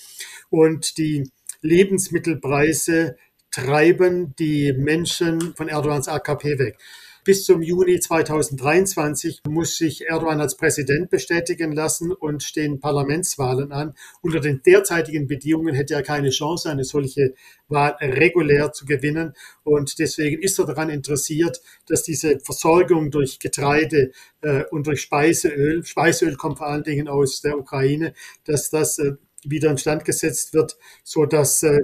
Und 0.49 0.97
die 0.97 1.31
Lebensmittelpreise 1.61 3.17
treiben 3.51 4.35
die 4.39 4.73
Menschen 4.73 5.55
von 5.57 5.69
Erdogans 5.69 6.09
AKP 6.09 6.59
weg. 6.59 6.79
Bis 7.27 7.43
zum 7.43 7.61
Juni 7.61 7.99
2023 7.99 9.41
muss 9.49 9.79
sich 9.79 10.07
Erdogan 10.07 10.41
als 10.41 10.57
Präsident 10.57 11.11
bestätigen 11.11 11.73
lassen 11.73 12.13
und 12.13 12.45
stehen 12.45 12.79
Parlamentswahlen 12.79 13.73
an. 13.73 13.95
Unter 14.23 14.39
den 14.39 14.63
derzeitigen 14.65 15.27
Bedingungen 15.27 15.75
hätte 15.75 15.95
er 15.95 16.05
keine 16.05 16.31
Chance, 16.31 16.71
eine 16.71 16.85
solche 16.85 17.35
Wahl 17.67 17.97
regulär 18.01 18.71
zu 18.71 18.85
gewinnen. 18.87 19.33
Und 19.65 19.99
deswegen 19.99 20.41
ist 20.41 20.61
er 20.61 20.67
daran 20.67 20.89
interessiert, 20.89 21.61
dass 21.89 22.05
diese 22.05 22.39
Versorgung 22.39 23.11
durch 23.11 23.41
Getreide 23.41 24.13
äh, 24.43 24.63
und 24.71 24.87
durch 24.87 25.01
Speiseöl, 25.01 25.85
Speiseöl 25.85 26.37
kommt 26.37 26.59
vor 26.59 26.69
allen 26.69 26.85
Dingen 26.85 27.09
aus 27.09 27.41
der 27.41 27.59
Ukraine, 27.59 28.15
dass 28.45 28.71
das 28.71 29.01
äh, 29.01 29.15
wieder 29.43 29.71
instand 29.71 30.05
gesetzt 30.05 30.55
wird, 30.55 30.77
so 31.03 31.27
dass 31.27 31.65
äh, 31.65 31.81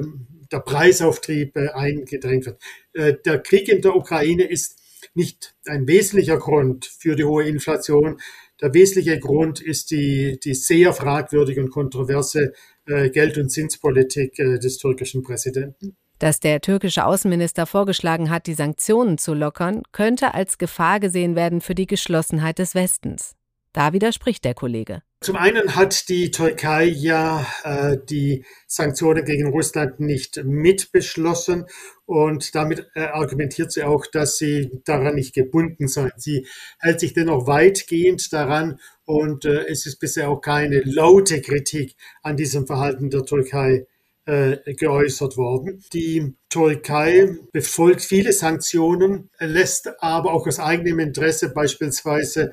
der 0.52 0.60
Preisauftrieb 0.60 1.56
äh, 1.56 1.70
eingedrängt 1.70 2.46
wird. 2.46 2.62
Äh, 2.92 3.14
der 3.24 3.38
Krieg 3.38 3.68
in 3.68 3.80
der 3.80 3.96
Ukraine 3.96 4.44
ist 4.44 4.78
nicht 5.14 5.54
ein 5.66 5.86
wesentlicher 5.86 6.38
Grund 6.38 6.86
für 6.86 7.16
die 7.16 7.24
hohe 7.24 7.44
Inflation. 7.44 8.20
Der 8.60 8.72
wesentliche 8.72 9.18
Grund 9.18 9.60
ist 9.60 9.90
die, 9.90 10.38
die 10.42 10.54
sehr 10.54 10.92
fragwürdige 10.92 11.60
und 11.60 11.70
kontroverse 11.70 12.52
äh, 12.86 13.10
Geld- 13.10 13.38
und 13.38 13.50
Zinspolitik 13.50 14.34
des 14.36 14.78
türkischen 14.78 15.22
Präsidenten. 15.22 15.96
Dass 16.18 16.38
der 16.38 16.60
türkische 16.60 17.04
Außenminister 17.04 17.66
vorgeschlagen 17.66 18.30
hat, 18.30 18.46
die 18.46 18.54
Sanktionen 18.54 19.18
zu 19.18 19.34
lockern, 19.34 19.82
könnte 19.90 20.34
als 20.34 20.56
Gefahr 20.56 21.00
gesehen 21.00 21.34
werden 21.34 21.60
für 21.60 21.74
die 21.74 21.88
Geschlossenheit 21.88 22.60
des 22.60 22.76
Westens. 22.76 23.34
Da 23.72 23.92
widerspricht 23.92 24.44
der 24.44 24.54
Kollege. 24.54 25.02
Zum 25.22 25.36
einen 25.36 25.76
hat 25.76 26.08
die 26.08 26.32
Türkei 26.32 26.84
ja 26.84 27.46
äh, 27.62 27.96
die 28.10 28.44
Sanktionen 28.66 29.24
gegen 29.24 29.50
Russland 29.50 30.00
nicht 30.00 30.42
mitbeschlossen 30.42 31.66
und 32.06 32.56
damit 32.56 32.88
äh, 32.96 33.02
argumentiert 33.02 33.70
sie 33.70 33.84
auch, 33.84 34.04
dass 34.06 34.36
sie 34.36 34.82
daran 34.84 35.14
nicht 35.14 35.32
gebunden 35.32 35.86
sei. 35.86 36.10
Sie 36.16 36.48
hält 36.80 36.98
sich 36.98 37.14
dennoch 37.14 37.46
weitgehend 37.46 38.32
daran 38.32 38.80
und 39.04 39.44
äh, 39.44 39.64
es 39.68 39.86
ist 39.86 40.00
bisher 40.00 40.28
auch 40.28 40.40
keine 40.40 40.80
laute 40.80 41.40
Kritik 41.40 41.94
an 42.22 42.36
diesem 42.36 42.66
Verhalten 42.66 43.08
der 43.08 43.22
Türkei 43.22 43.86
äh, 44.24 44.56
geäußert 44.74 45.36
worden. 45.36 45.82
Die 45.92 46.34
Türkei 46.48 47.36
befolgt 47.52 48.02
viele 48.02 48.32
Sanktionen, 48.32 49.30
lässt 49.38 50.00
aber 50.02 50.32
auch 50.32 50.46
aus 50.46 50.58
eigenem 50.58 50.98
Interesse 50.98 51.48
beispielsweise 51.48 52.52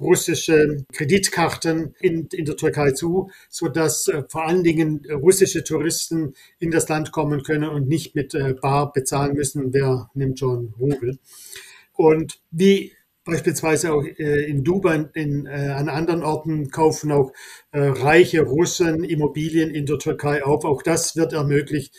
russische 0.00 0.84
Kreditkarten 0.92 1.94
in, 2.00 2.28
in 2.32 2.44
der 2.44 2.56
Türkei 2.56 2.92
zu, 2.92 3.30
so 3.48 3.68
dass 3.68 4.08
äh, 4.08 4.22
vor 4.28 4.46
allen 4.46 4.62
Dingen 4.62 5.06
russische 5.10 5.64
Touristen 5.64 6.34
in 6.58 6.70
das 6.70 6.88
Land 6.88 7.12
kommen 7.12 7.42
können 7.42 7.68
und 7.68 7.88
nicht 7.88 8.14
mit 8.14 8.34
äh, 8.34 8.54
Bar 8.54 8.92
bezahlen 8.92 9.34
müssen. 9.34 9.72
Wer 9.72 10.10
nimmt 10.14 10.38
schon 10.38 10.74
Rubel? 10.78 11.18
Und 11.94 12.40
wie 12.50 12.92
Beispielsweise 13.24 13.92
auch 13.92 14.04
äh, 14.04 14.50
in 14.50 14.64
Dubai, 14.64 15.08
in, 15.14 15.46
äh, 15.46 15.50
an 15.50 15.88
anderen 15.88 16.24
Orten 16.24 16.70
kaufen 16.70 17.12
auch 17.12 17.32
äh, 17.70 17.78
reiche 17.78 18.42
Russen 18.42 19.04
Immobilien 19.04 19.70
in 19.70 19.86
der 19.86 19.98
Türkei 19.98 20.44
auf. 20.44 20.64
Auch 20.64 20.82
das 20.82 21.14
wird 21.14 21.32
ermöglicht. 21.32 21.94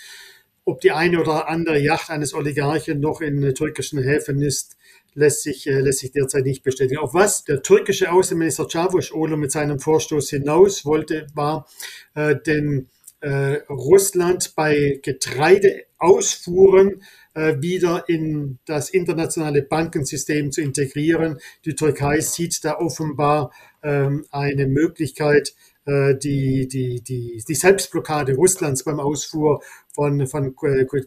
Ob 0.65 0.81
die 0.81 0.91
eine 0.91 1.21
oder 1.21 1.47
andere 1.47 1.79
Yacht 1.79 2.09
eines 2.09 2.33
Oligarchen 2.33 2.99
noch 2.99 3.21
in 3.21 3.55
türkischen 3.55 4.03
Häfen 4.03 4.41
ist, 4.41 4.75
lässt 5.15 5.43
sich, 5.43 5.67
äh, 5.67 5.79
lässt 5.79 5.99
sich 5.99 6.11
derzeit 6.11 6.45
nicht 6.45 6.63
bestätigen. 6.63 6.99
Auf 6.99 7.13
was 7.13 7.43
der 7.43 7.61
türkische 7.61 8.11
Außenminister 8.11 8.67
Cavusoglu 8.67 9.37
mit 9.37 9.51
seinem 9.51 9.79
Vorstoß 9.79 10.29
hinaus 10.29 10.85
wollte, 10.85 11.27
war 11.33 11.67
äh, 12.15 12.35
den 12.35 12.89
äh, 13.23 13.61
Russland 13.69 14.53
bei 14.55 14.99
Getreideausfuhren 15.01 17.01
äh, 17.33 17.55
wieder 17.61 18.07
in 18.09 18.59
das 18.65 18.89
internationale 18.89 19.61
Bankensystem 19.61 20.51
zu 20.51 20.59
integrieren. 20.61 21.39
Die 21.65 21.75
Türkei 21.75 22.19
sieht 22.19 22.65
da 22.65 22.79
offenbar 22.79 23.53
ähm, 23.81 24.25
eine 24.29 24.67
Möglichkeit, 24.67 25.55
äh, 25.85 26.15
die, 26.15 26.67
die, 26.67 27.01
die, 27.01 27.41
die 27.47 27.55
Selbstblockade 27.55 28.35
Russlands 28.35 28.83
beim 28.83 28.99
Ausfuhr 28.99 29.63
von, 29.93 30.27
von 30.27 30.53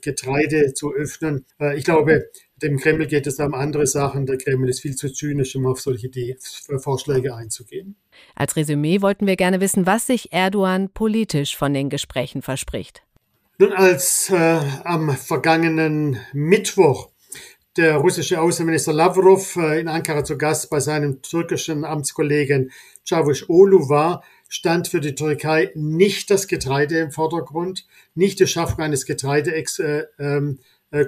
Getreide 0.00 0.72
zu 0.72 0.94
öffnen. 0.94 1.44
Ich 1.74 1.84
glaube, 1.84 2.30
dem 2.62 2.78
Kreml 2.78 3.06
geht 3.06 3.26
es 3.26 3.38
um 3.38 3.54
andere 3.54 3.86
Sachen. 3.86 4.26
Der 4.26 4.38
Kreml 4.38 4.68
ist 4.68 4.80
viel 4.80 4.96
zu 4.96 5.12
zynisch, 5.12 5.54
um 5.56 5.66
auf 5.66 5.80
solche 5.80 6.10
Vorschläge 6.78 7.34
einzugehen. 7.34 7.96
Als 8.34 8.56
Resümee 8.56 9.02
wollten 9.02 9.26
wir 9.26 9.36
gerne 9.36 9.60
wissen, 9.60 9.86
was 9.86 10.06
sich 10.06 10.32
Erdogan 10.32 10.88
politisch 10.90 11.56
von 11.56 11.74
den 11.74 11.90
Gesprächen 11.90 12.42
verspricht. 12.42 13.02
Nun, 13.58 13.72
als 13.72 14.30
äh, 14.30 14.60
am 14.84 15.10
vergangenen 15.16 16.18
Mittwoch 16.32 17.08
der 17.76 17.96
russische 17.96 18.40
Außenminister 18.40 18.92
Lavrov 18.92 19.56
äh, 19.56 19.80
in 19.80 19.88
Ankara 19.88 20.24
zu 20.24 20.38
Gast 20.38 20.70
bei 20.70 20.80
seinem 20.80 21.22
türkischen 21.22 21.84
Amtskollegen 21.84 22.70
Çavuşoğlu 23.04 23.88
war, 23.88 24.22
stand 24.48 24.88
für 24.88 25.00
die 25.00 25.14
Türkei 25.14 25.70
nicht 25.74 26.30
das 26.30 26.48
Getreide 26.48 26.98
im 26.98 27.10
Vordergrund, 27.12 27.86
nicht 28.14 28.40
die 28.40 28.46
Schaffung 28.46 28.80
eines 28.80 29.04
Getreidekorridors 29.06 29.78
äh, 29.78 30.06
ähm, 30.18 30.58
äh, 30.90 31.04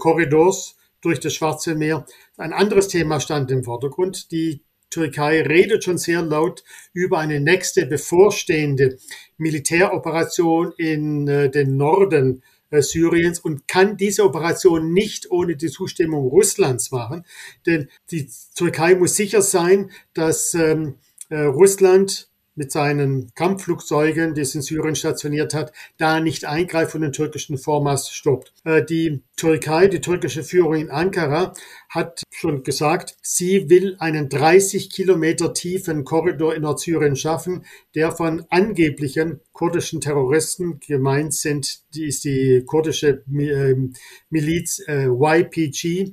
durch 1.01 1.21
das 1.21 1.35
Schwarze 1.35 1.75
Meer. 1.75 2.07
Ein 2.37 2.53
anderes 2.53 2.89
Thema 2.89 3.21
stand 3.21 3.51
im 3.51 3.65
Vordergrund, 3.65 4.31
die 4.31 4.63
Türkei 4.91 5.43
redet 5.43 5.85
schon 5.85 5.99
sehr 5.99 6.23
laut 6.23 6.65
über 6.93 7.19
eine 7.19 7.41
nächste 7.41 7.87
bevorstehende 7.87 8.99
Militäroperation 9.37 10.73
in 10.79 11.29
äh, 11.29 11.51
den 11.51 11.77
Norden 11.77 12.43
äh, 12.71 12.83
Syriens 12.83 13.39
und 13.39 13.69
kann 13.69 13.97
diese 13.97 14.25
Operation 14.25 14.93
nicht 14.93 15.31
ohne 15.31 15.57
die 15.57 15.69
Zustimmung 15.69 16.29
Russlands 16.29 16.91
machen. 16.91 17.25
Denn 17.67 17.89
die 18.11 18.31
Türkei 18.55 18.95
muss 18.95 19.15
sicher 19.15 19.43
sein, 19.43 19.91
dass 20.15 20.55
ähm, 20.55 20.97
äh, 21.29 21.41
Russland 21.43 22.28
mit 22.59 22.73
seinen 22.73 23.33
Kampfflugzeugen, 23.35 24.35
die 24.35 24.41
es 24.41 24.55
in 24.55 24.63
Syrien 24.63 24.97
stationiert 24.97 25.55
hat, 25.55 25.73
da 25.97 26.21
nicht 26.21 26.45
eingreift 26.45 26.95
und 26.95 27.03
den 27.03 27.13
türkischen 27.13 27.57
Vormarsch 27.57 28.11
stoppt. 28.11 28.53
Äh, 28.65 28.85
die 28.85 29.23
Türkei, 29.37 29.87
die 29.87 30.01
türkische 30.01 30.43
Führung 30.43 30.75
in 30.75 30.91
Ankara, 30.91 31.55
hat 31.89 32.23
schon 32.31 32.65
gesagt, 32.65 33.17
sie 33.23 33.71
will 33.71 33.97
einen 34.01 34.29
30 34.29 34.91
Kilometer 34.91 35.55
tiefen 35.55 36.05
Korridor 36.05 36.55
in 36.55 36.63
Nordsyrien 36.63 37.15
schaffen, 37.15 37.65
der 37.95 38.11
von 38.11 38.45
angeblichen 38.51 39.41
kurdischen 39.53 40.01
Terroristen 40.01 40.81
gemeint 40.81 41.35
sind. 41.35 41.81
Die 41.95 42.07
ist 42.07 42.25
die 42.25 42.65
kurdische 42.67 43.23
ähm, 43.29 43.95
Miliz 44.31 44.81
äh, 44.89 45.07
YPG, 45.07 46.13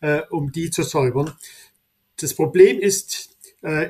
äh, 0.00 0.22
um 0.30 0.50
die 0.50 0.70
zu 0.70 0.82
säubern. 0.82 1.32
Das 2.18 2.34
Problem 2.34 2.78
ist, 2.78 3.31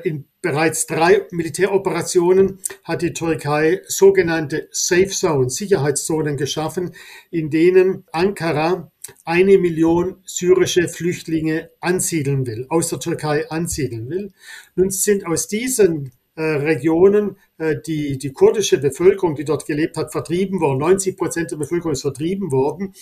in 0.03 0.25
bereits 0.41 0.85
drei 0.85 1.25
Militäroperationen 1.31 2.59
hat 2.83 3.01
die 3.01 3.13
Türkei 3.13 3.81
sogenannte 3.87 4.67
Safe 4.71 5.07
Zones, 5.07 5.55
Sicherheitszonen 5.55 6.37
geschaffen, 6.37 6.91
in 7.31 7.49
denen 7.49 8.03
Ankara 8.11 8.91
eine 9.25 9.57
Million 9.57 10.21
syrische 10.25 10.87
Flüchtlinge 10.87 11.71
ansiedeln 11.79 12.45
will, 12.45 12.67
aus 12.69 12.89
der 12.89 12.99
Türkei 12.99 13.49
ansiedeln 13.49 14.09
will. 14.09 14.31
Nun 14.75 14.91
sind 14.91 15.25
aus 15.25 15.47
diesen 15.47 16.07
äh, 16.07 16.09
Regionen 16.41 17.37
äh, 17.57 17.75
die, 17.85 18.17
die 18.17 18.31
kurdische 18.31 18.79
Bevölkerung, 18.79 19.35
die 19.35 19.45
dort 19.45 19.65
gelebt 19.65 19.97
hat, 19.97 20.11
vertrieben 20.11 20.59
worden. 20.59 20.79
90 20.79 21.15
Prozent 21.17 21.51
der 21.51 21.57
Bevölkerung 21.57 21.93
ist 21.93 22.01
vertrieben 22.01 22.51
worden. 22.51 22.93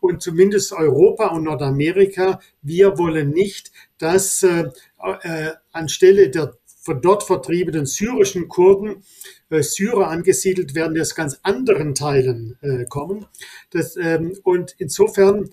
Und 0.00 0.22
zumindest 0.22 0.72
Europa 0.72 1.28
und 1.28 1.44
Nordamerika, 1.44 2.40
wir 2.62 2.98
wollen 2.98 3.30
nicht, 3.30 3.70
dass 3.98 4.42
äh, 4.42 4.70
äh, 5.22 5.52
anstelle 5.72 6.30
der 6.30 6.54
von 6.82 7.02
dort 7.02 7.22
vertriebenen 7.22 7.84
syrischen 7.84 8.48
Kurden 8.48 9.04
äh, 9.50 9.62
Syrer 9.62 10.08
angesiedelt 10.08 10.74
werden, 10.74 10.94
die 10.94 11.00
aus 11.00 11.14
ganz 11.14 11.38
anderen 11.42 11.94
Teilen 11.94 12.58
äh, 12.62 12.86
kommen. 12.86 13.26
Das, 13.70 13.96
ähm, 13.96 14.36
und 14.44 14.74
insofern 14.78 15.50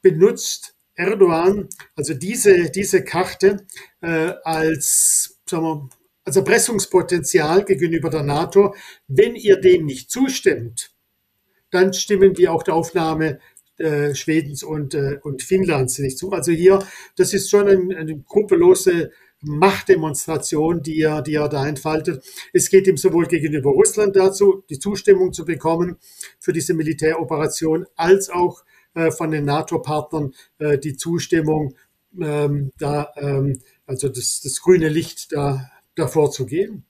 benutzt 0.00 0.76
Erdogan 0.94 1.68
also 1.96 2.14
diese, 2.14 2.70
diese 2.70 3.02
Karte 3.02 3.66
äh, 4.00 4.34
als, 4.44 5.40
sagen 5.44 5.64
wir, 5.64 5.88
als 6.24 6.36
Erpressungspotenzial 6.36 7.64
gegenüber 7.64 8.10
der 8.10 8.22
NATO. 8.22 8.74
Wenn 9.08 9.36
ihr 9.36 9.60
dem 9.60 9.84
nicht 9.86 10.10
zustimmt, 10.10 10.90
dann 11.70 11.92
stimmen 11.92 12.38
wir 12.38 12.52
auch 12.52 12.62
der 12.62 12.74
Aufnahme 12.74 13.40
äh, 13.78 14.14
Schwedens 14.14 14.62
und, 14.62 14.94
äh, 14.94 15.18
und 15.22 15.42
Finnlands 15.42 15.98
nicht 15.98 16.18
zu. 16.18 16.30
Also 16.32 16.52
hier, 16.52 16.78
das 17.16 17.34
ist 17.34 17.50
schon 17.50 17.68
ein, 17.68 17.94
eine 17.94 18.18
gruppelose 18.18 19.10
Machtdemonstration, 19.40 20.82
die 20.82 21.00
er, 21.00 21.22
die 21.22 21.34
er 21.34 21.48
da 21.48 21.66
entfaltet. 21.66 22.24
Es 22.52 22.70
geht 22.70 22.86
ihm 22.86 22.96
sowohl 22.96 23.26
gegenüber 23.26 23.70
Russland 23.70 24.16
dazu, 24.16 24.62
die 24.70 24.78
Zustimmung 24.78 25.32
zu 25.32 25.44
bekommen 25.44 25.96
für 26.38 26.52
diese 26.52 26.72
Militäroperation, 26.74 27.86
als 27.96 28.30
auch 28.30 28.64
äh, 28.94 29.10
von 29.10 29.30
den 29.30 29.44
NATO-Partnern 29.44 30.34
äh, 30.58 30.78
die 30.78 30.96
Zustimmung, 30.96 31.74
ähm, 32.20 32.70
da, 32.78 33.12
ähm, 33.16 33.60
also 33.86 34.08
das, 34.08 34.40
das 34.40 34.60
grüne 34.60 34.88
Licht 34.88 35.32
da, 35.32 35.68
davor 35.94 36.30
zu 36.30 36.46
gehen. 36.46 36.84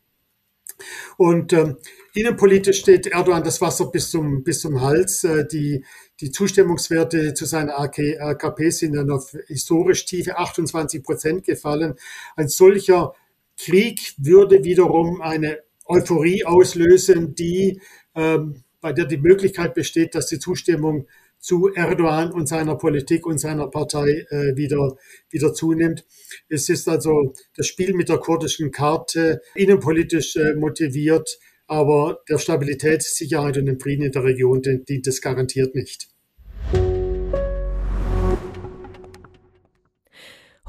Und 1.17 1.53
ähm, 1.53 1.77
innenpolitisch 2.14 2.81
steht 2.81 3.07
Erdogan 3.07 3.45
das 3.45 3.61
Wasser 3.61 3.87
bis 3.87 4.11
zum, 4.11 4.43
bis 4.43 4.61
zum 4.61 4.81
Hals. 4.81 5.25
Äh, 5.25 5.47
die, 5.47 5.85
die 6.21 6.31
Zustimmungswerte 6.31 7.35
zu 7.35 7.45
seiner 7.45 7.79
AKP 7.79 8.71
sind 8.71 8.95
dann 8.95 9.11
auf 9.11 9.37
historisch 9.47 10.05
tiefe 10.05 10.38
28 10.38 11.03
Prozent 11.03 11.45
gefallen. 11.45 11.95
Ein 12.37 12.49
solcher 12.49 13.14
Krieg 13.57 14.14
würde 14.19 14.64
wiederum 14.64 15.21
eine 15.21 15.61
Euphorie 15.87 16.45
auslösen, 16.45 17.35
die, 17.35 17.81
ähm, 18.14 18.64
bei 18.81 18.93
der 18.93 19.05
die 19.05 19.19
Möglichkeit 19.19 19.75
besteht, 19.75 20.14
dass 20.14 20.27
die 20.27 20.38
Zustimmung 20.38 21.07
zu 21.45 21.69
Erdogan 21.75 22.33
und 22.33 22.49
seiner 22.49 22.75
Politik 22.75 23.27
und 23.27 23.39
seiner 23.39 23.69
Partei 23.69 24.25
äh, 24.31 24.57
wieder, 24.57 24.97
wieder 25.29 25.53
zunimmt. 25.53 26.07
Es 26.49 26.71
ist 26.71 26.89
also 26.89 27.35
das 27.55 27.67
Spiel 27.67 27.93
mit 27.93 28.09
der 28.09 28.17
kurdischen 28.17 28.71
Karte 28.71 29.43
innenpolitisch 29.55 30.37
äh, 30.37 30.55
motiviert, 30.55 31.39
aber 31.67 32.23
der 32.31 32.39
Stabilität, 32.39 33.03
Sicherheit 33.03 33.59
und 33.59 33.67
dem 33.67 33.79
Frieden 33.79 34.07
in 34.07 34.13
der 34.13 34.25
Region 34.25 34.63
dient 34.63 35.07
es 35.07 35.21
garantiert 35.21 35.75
nicht. 35.75 36.13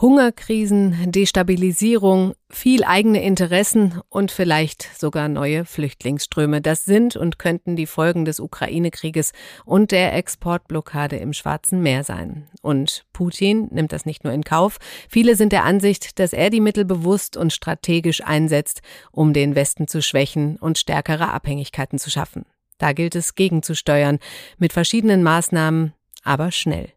Hungerkrisen, 0.05 1.11
Destabilisierung, 1.11 2.35
viel 2.51 2.83
eigene 2.83 3.23
Interessen 3.23 4.01
und 4.09 4.29
vielleicht 4.29 4.87
sogar 4.95 5.27
neue 5.29 5.65
Flüchtlingsströme. 5.65 6.61
Das 6.61 6.85
sind 6.85 7.15
und 7.15 7.39
könnten 7.39 7.75
die 7.75 7.87
Folgen 7.87 8.23
des 8.23 8.39
Ukraine-Krieges 8.39 9.31
und 9.65 9.89
der 9.89 10.13
Exportblockade 10.13 11.15
im 11.15 11.33
Schwarzen 11.33 11.81
Meer 11.81 12.03
sein. 12.03 12.47
Und 12.61 13.07
Putin 13.13 13.67
nimmt 13.71 13.93
das 13.93 14.05
nicht 14.05 14.23
nur 14.23 14.31
in 14.31 14.43
Kauf. 14.43 14.77
Viele 15.09 15.35
sind 15.35 15.51
der 15.51 15.63
Ansicht, 15.63 16.19
dass 16.19 16.33
er 16.33 16.51
die 16.51 16.61
Mittel 16.61 16.85
bewusst 16.85 17.35
und 17.35 17.51
strategisch 17.51 18.23
einsetzt, 18.23 18.83
um 19.11 19.33
den 19.33 19.55
Westen 19.55 19.87
zu 19.87 20.03
schwächen 20.03 20.57
und 20.57 20.77
stärkere 20.77 21.33
Abhängigkeiten 21.33 21.97
zu 21.97 22.11
schaffen. 22.11 22.45
Da 22.77 22.93
gilt 22.93 23.15
es 23.15 23.33
gegenzusteuern, 23.33 24.19
mit 24.59 24.71
verschiedenen 24.71 25.23
Maßnahmen, 25.23 25.93
aber 26.23 26.51
schnell. 26.51 26.89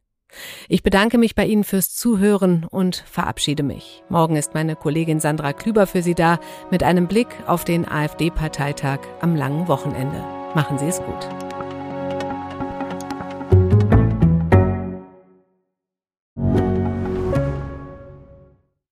Ich 0.68 0.82
bedanke 0.82 1.18
mich 1.18 1.34
bei 1.34 1.46
Ihnen 1.46 1.64
fürs 1.64 1.94
Zuhören 1.94 2.66
und 2.68 3.04
verabschiede 3.10 3.62
mich. 3.62 4.02
Morgen 4.08 4.36
ist 4.36 4.54
meine 4.54 4.76
Kollegin 4.76 5.20
Sandra 5.20 5.52
Klüber 5.52 5.86
für 5.86 6.02
Sie 6.02 6.14
da 6.14 6.38
mit 6.70 6.82
einem 6.82 7.08
Blick 7.08 7.28
auf 7.46 7.64
den 7.64 7.88
AfD-Parteitag 7.88 9.00
am 9.20 9.34
langen 9.34 9.68
Wochenende. 9.68 10.24
Machen 10.54 10.78
Sie 10.78 10.86
es 10.86 11.00
gut. 11.00 11.28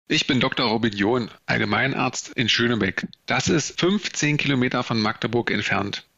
Ich 0.08 0.28
bin 0.28 0.40
Dr. 0.40 0.68
Robin 0.68 0.94
John, 0.94 1.32
Allgemeinarzt 1.48 2.34
in 2.34 2.48
Schönebeck. 2.48 3.08
Das 3.26 3.50
ist 3.50 3.80
15 3.80 4.38
Kilometer 4.38 4.84
von 4.84 5.02
Magdeburg 5.02 5.50
entfernt 5.50 6.06